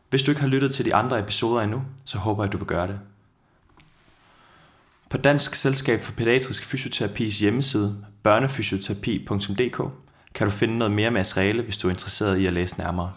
Hvis 0.09 0.23
du 0.23 0.31
ikke 0.31 0.41
har 0.41 0.47
lyttet 0.47 0.73
til 0.73 0.85
de 0.85 0.95
andre 0.95 1.19
episoder 1.19 1.61
endnu, 1.61 1.81
så 2.05 2.17
håber 2.17 2.43
jeg, 2.43 2.47
at 2.47 2.53
du 2.53 2.57
vil 2.57 2.67
gøre 2.67 2.87
det. 2.87 2.99
På 5.09 5.17
Dansk 5.17 5.55
Selskab 5.55 6.01
for 6.01 6.11
Pædiatrisk 6.11 6.63
Fysioterapis 6.63 7.39
hjemmeside, 7.39 8.05
børnefysioterapi.dk, 8.23 10.06
kan 10.37 10.47
du 10.47 10.51
finde 10.51 10.77
noget 10.77 10.91
mere 10.91 11.11
materiale, 11.11 11.63
hvis 11.63 11.77
du 11.77 11.87
er 11.87 11.91
interesseret 11.91 12.37
i 12.37 12.45
at 12.45 12.53
læse 12.53 12.79
nærmere. 12.79 13.11